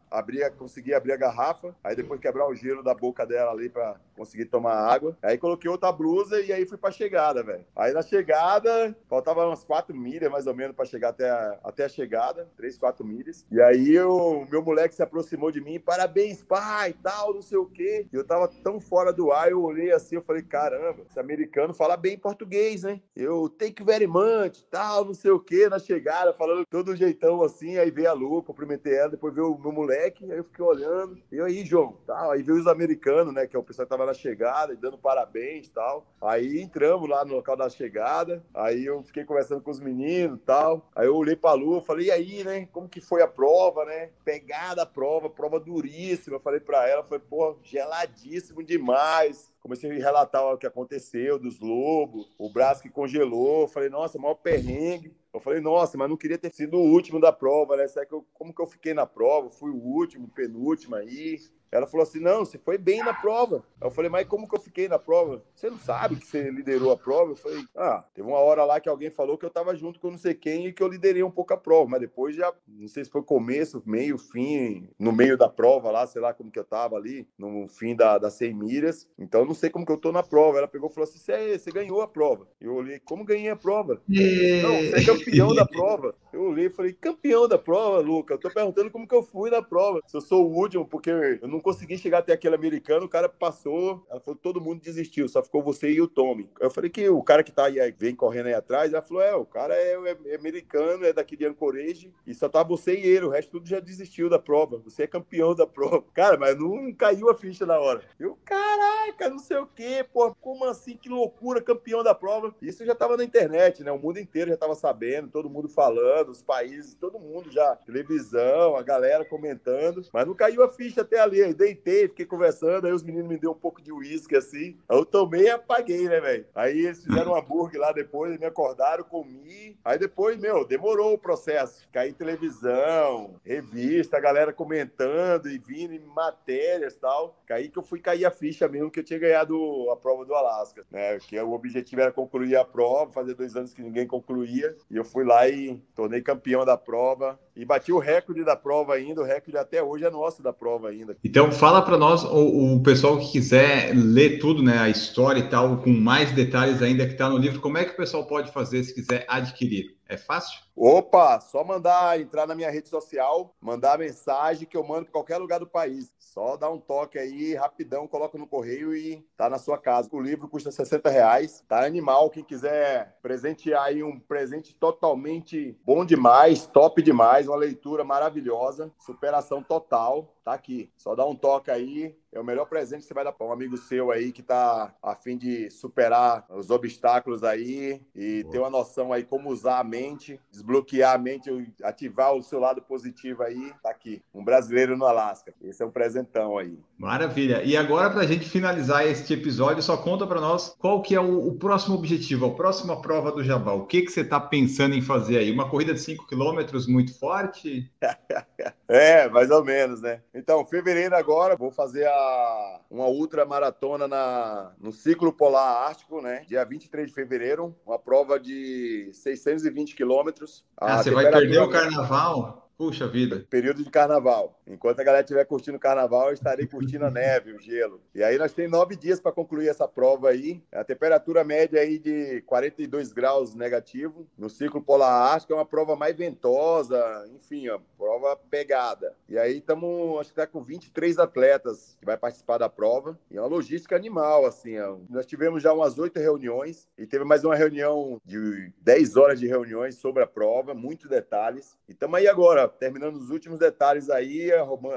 [0.57, 1.75] Consegui abrir a garrafa.
[1.83, 5.17] Aí depois quebrar o gelo da boca dela ali para conseguir tomar água.
[5.21, 7.65] Aí coloquei outra blusa e aí fui pra chegada, velho.
[7.75, 11.85] Aí na chegada, faltava umas 4 milhas mais ou menos para chegar até a, até
[11.85, 12.47] a chegada.
[12.57, 13.45] 3, 4 milhas.
[13.51, 15.79] E aí o meu moleque se aproximou de mim.
[15.79, 18.07] Parabéns, pai, tal, não sei o quê.
[18.11, 21.73] E eu tava tão fora do ar, eu olhei assim, eu falei, caramba, esse americano
[21.73, 23.01] fala bem português, né?
[23.15, 27.77] Eu take very much, tal, não sei o quê, na chegada, falando todo jeitão assim,
[27.77, 31.17] aí veio a Lu, cumprimentei ela, depois veio o meu moleque, aí eu fiquei olhando,
[31.31, 34.05] e aí, João, tal, aí veio os americanos, né, que é o pessoal que tava
[34.05, 36.05] na chegada, dando parabéns tal.
[36.21, 40.89] Aí entramos lá no local da chegada, aí eu fiquei conversando com os meninos tal,
[40.95, 44.09] aí eu olhei pra Lu, falei, e aí, né, como que foi a prova, né?
[44.23, 50.43] Pegada a prova, prova duríssima, falei pra ela, foi, pô, geladíssimo demais, comecei a relatar
[50.43, 53.67] o que aconteceu dos lobos, o braço que congelou.
[53.67, 55.15] Falei, nossa, maior perrengue.
[55.33, 57.87] Eu falei, nossa, mas não queria ter sido o último da prova, né?
[57.87, 59.49] Será que eu, como que eu fiquei na prova?
[59.49, 61.37] Fui o último, penúltimo aí.
[61.71, 63.63] Ela falou assim: não, você foi bem na prova.
[63.81, 65.43] Eu falei, mas como que eu fiquei na prova?
[65.55, 67.31] Você não sabe que você liderou a prova?
[67.31, 70.11] Eu falei, ah, teve uma hora lá que alguém falou que eu tava junto com
[70.11, 72.87] não sei quem e que eu liderei um pouco a prova, mas depois já, não
[72.87, 76.59] sei se foi começo, meio, fim, no meio da prova lá, sei lá como que
[76.59, 79.07] eu tava ali, no fim da, das 100 milhas.
[79.17, 80.57] Então não sei como que eu tô na prova.
[80.57, 82.47] Ela pegou e falou assim: você, você ganhou a prova.
[82.59, 84.01] Eu olhei, como ganhei a prova?
[84.07, 86.15] Não, você é campeão da prova.
[86.33, 88.33] Eu olhei e falei, campeão da prova, Luca?
[88.33, 90.01] Eu tô perguntando como que eu fui na prova.
[90.07, 93.29] Se eu sou o último, porque eu não consegui chegar até aquele americano, o cara
[93.29, 96.49] passou, ela falou, todo mundo desistiu, só ficou você e o Tommy.
[96.59, 99.35] Eu falei que o cara que tá aí, vem correndo aí atrás, ela falou, é,
[99.35, 103.05] o cara é, é, é americano, é daqui de Anchorage, e só tá você e
[103.05, 104.77] ele, o resto tudo já desistiu da prova.
[104.79, 106.03] Você é campeão da prova.
[106.13, 108.01] Cara, mas não caiu a ficha na hora.
[108.19, 112.55] Eu, caraca, não sei o quê, pô, como assim, que loucura, campeão da prova.
[112.61, 113.91] Isso já tava na internet, né?
[113.91, 118.75] O mundo inteiro já tava sabendo, todo mundo falando, os países, todo mundo já, televisão,
[118.75, 121.50] a galera comentando, mas não caiu a ficha até ali.
[121.51, 124.77] Aí deitei, fiquei conversando, aí os meninos me deu um pouco de uísque assim.
[124.89, 126.45] Eu tomei e apaguei, né, velho?
[126.55, 129.77] Aí eles fizeram um hambúrguer lá depois, me acordaram, comi.
[129.83, 131.87] Aí depois, meu, demorou o processo.
[131.91, 137.37] Caí televisão, revista, a galera comentando e vindo em matérias e tal.
[137.45, 140.33] Caí que eu fui cair a ficha mesmo que eu tinha ganhado a prova do
[140.33, 141.19] Alasca, né?
[141.19, 144.75] Que o objetivo era concluir a prova, fazer dois anos que ninguém concluía.
[144.89, 148.93] E eu fui lá e tornei campeão da prova e bati o recorde da prova
[148.93, 149.21] ainda.
[149.21, 151.17] O recorde até hoje é nosso da prova ainda.
[151.23, 155.49] Então, fala para nós, o, o, pessoal que quiser ler tudo, né, a história e
[155.49, 158.51] tal, com mais detalhes ainda que está no livro, como é que o pessoal pode
[158.51, 159.95] fazer se quiser adquirir?
[160.11, 160.59] É fácil?
[160.75, 165.37] Opa, só mandar entrar na minha rede social, mandar mensagem que eu mando para qualquer
[165.37, 166.11] lugar do país.
[166.19, 170.09] Só dá um toque aí, rapidão, coloca no correio e tá na sua casa.
[170.11, 172.29] O livro custa 60 reais, tá animal.
[172.29, 179.63] Quem quiser presentear aí um presente totalmente bom demais, top demais, uma leitura maravilhosa, superação
[179.63, 180.89] total tá aqui.
[180.97, 182.15] Só dá um toque aí.
[182.33, 184.93] É o melhor presente que você vai dar para um amigo seu aí que tá
[185.03, 188.51] a fim de superar os obstáculos aí e Boa.
[188.51, 191.49] ter uma noção aí como usar a mente, desbloquear a mente,
[191.83, 193.73] ativar o seu lado positivo aí.
[193.83, 194.21] Tá aqui.
[194.33, 195.53] Um brasileiro no Alasca.
[195.61, 196.79] Esse é um presentão aí.
[196.97, 197.63] Maravilha.
[197.63, 201.19] E agora para a gente finalizar este episódio, só conta para nós qual que é
[201.19, 203.79] o, o, próximo objetivo, a próxima prova do Jabal.
[203.79, 205.51] O que que você tá pensando em fazer aí?
[205.51, 207.91] Uma corrida de 5 quilômetros muito forte?
[208.87, 210.21] é, mais ou menos, né?
[210.33, 216.45] Então, fevereiro agora, vou fazer a, uma ultra maratona na, no ciclo polar ártico, né?
[216.47, 220.65] Dia 23 de fevereiro, uma prova de 620 quilômetros.
[220.77, 222.60] Ah, você vai perder o carnaval?
[222.77, 223.45] Puxa vida.
[223.49, 224.59] Período de carnaval.
[224.65, 228.01] Enquanto a galera estiver curtindo o carnaval, eu estarei curtindo a neve, o gelo.
[228.15, 230.63] E aí nós temos nove dias para concluir essa prova aí.
[230.71, 234.27] A temperatura média aí de 42 graus negativo.
[234.37, 239.15] No ciclo polar ártico é uma prova mais ventosa, enfim, ó, prova pegada.
[239.29, 243.19] E aí estamos, acho que está com 23 atletas que vai participar da prova.
[243.29, 244.79] E é uma logística animal, assim.
[244.79, 244.97] Ó.
[245.09, 249.47] Nós tivemos já umas oito reuniões e teve mais uma reunião de 10 horas de
[249.47, 251.77] reuniões sobre a prova, muitos detalhes.
[251.87, 254.49] E estamos aí agora terminando os últimos detalhes aí,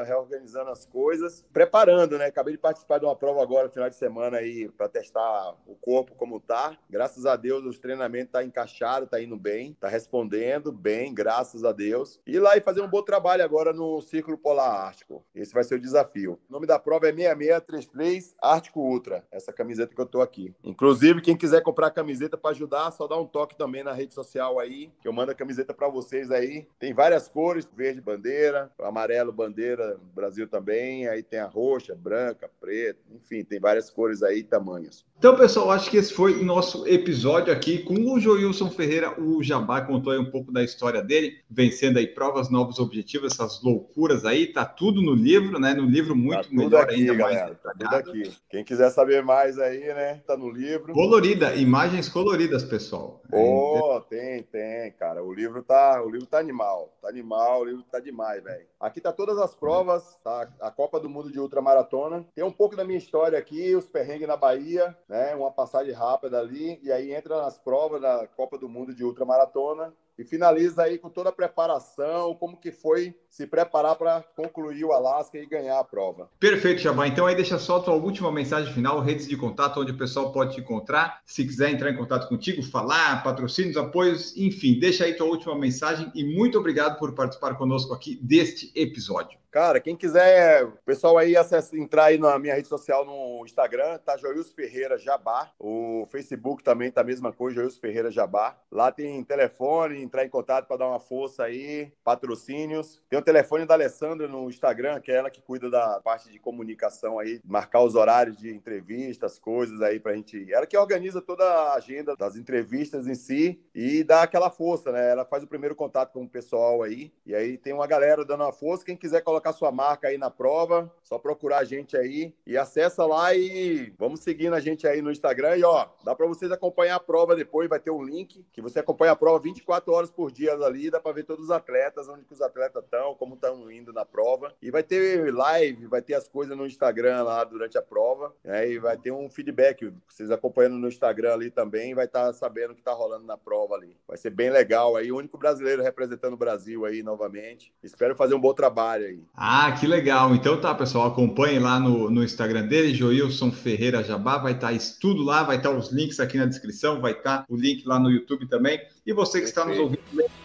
[0.07, 2.27] reorganizando as coisas, preparando, né?
[2.27, 6.15] Acabei de participar de uma prova agora, final de semana aí, para testar o corpo
[6.15, 6.77] como tá.
[6.89, 11.73] Graças a Deus, os treinamentos tá encaixado, tá indo bem, tá respondendo bem, graças a
[11.73, 12.21] Deus.
[12.27, 15.25] E lá e fazer um bom trabalho agora no Círculo Polar Ártico.
[15.35, 16.39] Esse vai ser o desafio.
[16.49, 20.53] O nome da prova é 6633 Ártico Ultra, essa camiseta que eu tô aqui.
[20.65, 24.59] Inclusive, quem quiser comprar camiseta para ajudar, só dá um toque também na rede social
[24.59, 26.67] aí, que eu mando a camiseta para vocês aí.
[26.79, 33.01] Tem várias cores, verde bandeira, amarelo bandeira, Brasil também, aí tem a roxa, branca, preta,
[33.15, 35.05] enfim, tem várias cores aí e tamanhos.
[35.17, 39.19] Então, pessoal, acho que esse foi o nosso episódio aqui com o Joilson Ferreira.
[39.19, 43.63] O Jabá contou aí um pouco da história dele, vencendo aí provas, novos objetivos, essas
[43.63, 44.53] loucuras aí.
[44.53, 45.73] Tá tudo no livro, né?
[45.73, 47.59] No livro muito tá melhor aqui, ainda galera, mais.
[47.59, 48.37] Tá tudo aqui.
[48.51, 50.21] Quem quiser saber mais aí, né?
[50.27, 50.93] Tá no livro.
[50.93, 53.23] Colorida, imagens coloridas, pessoal.
[53.33, 55.23] Oh, tem, tem, cara.
[55.25, 56.95] O livro tá, o livro tá animal.
[57.01, 58.67] Tá animal, o livro tá demais, velho.
[58.81, 60.49] Aqui tá todas as provas, tá?
[60.61, 62.25] A Copa do Mundo de Ultramaratona.
[62.35, 65.35] Tem um pouco da minha história aqui, os perrengues na Bahia né?
[65.35, 69.93] Uma passagem rápida ali e aí entra nas provas da Copa do Mundo de ultramaratona
[70.19, 74.93] e finaliza aí com toda a preparação, como que foi se preparar para concluir o
[74.93, 76.31] Alasca e ganhar a prova.
[76.39, 77.07] Perfeito, Jabá.
[77.07, 80.33] Então aí deixa só a tua última mensagem final, redes de contato, onde o pessoal
[80.33, 81.21] pode te encontrar.
[81.25, 86.11] Se quiser entrar em contato contigo, falar, patrocínios, apoios, enfim, deixa aí tua última mensagem
[86.15, 89.44] e muito obrigado por participar conosco aqui deste episódio.
[89.55, 93.99] Cara, quem quiser, o pessoal aí acessa, entrar aí na minha rede social no Instagram,
[93.99, 95.53] tá Joilson Ferreira Jabá.
[95.61, 98.57] O Facebook também tá a mesma coisa, Joilson Ferreira Jabá.
[98.69, 103.01] Lá tem telefone, entrar em contato para dar uma força aí, patrocínios.
[103.09, 106.41] Tem o telefone da Alessandra no Instagram, que é ela que cuida da parte de
[106.41, 110.53] comunicação aí, marcar os horários de entrevistas, coisas aí pra gente.
[110.53, 115.13] Ela que organiza toda a agenda das entrevistas em si e dá aquela força, né?
[115.13, 117.13] Ela faz o primeiro contato com o pessoal aí.
[117.25, 118.85] E aí tem uma galera dando uma força.
[118.85, 123.05] Quem quiser colocar sua marca aí na prova, só procurar a gente aí e acessa
[123.05, 125.57] lá e vamos seguindo a gente aí no Instagram.
[125.57, 128.81] E ó, dá para vocês acompanhar a prova depois, vai ter um link que você
[128.81, 132.25] acompanha a prova 24 horas por dia ali, dá para ver todos os atletas, onde
[132.25, 134.55] que os atletas estão, como estão indo na prova.
[134.63, 138.35] E vai ter live, vai ter as coisas no Instagram lá durante a prova.
[138.43, 138.71] Né?
[138.71, 142.71] E vai ter um feedback, vocês acompanhando no Instagram ali também, vai estar tá sabendo
[142.73, 143.97] o que está rolando na prova ali.
[144.07, 147.73] Vai ser bem legal aí, o único brasileiro representando o Brasil aí novamente.
[147.83, 149.25] Espero fazer um bom trabalho aí.
[149.37, 150.33] Ah, que legal.
[150.35, 154.73] Então tá, pessoal, acompanhe lá no, no Instagram dele, Joilson Ferreira Jabá, vai estar tá
[154.73, 157.57] isso tudo lá, vai estar tá os links aqui na descrição, vai estar tá o
[157.57, 158.81] link lá no YouTube também.
[159.05, 160.01] E você que está nos ouvindo,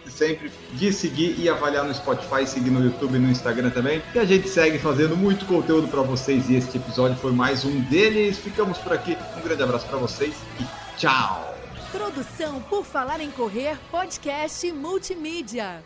[0.06, 4.02] sempre de seguir e avaliar no Spotify, seguir no YouTube e no Instagram também.
[4.12, 7.80] E a gente segue fazendo muito conteúdo para vocês e este episódio foi mais um
[7.82, 8.38] deles.
[8.38, 9.16] Ficamos por aqui.
[9.38, 11.54] Um grande abraço para vocês e tchau.
[11.92, 15.80] Produção por Falar em Correr, podcast multimídia.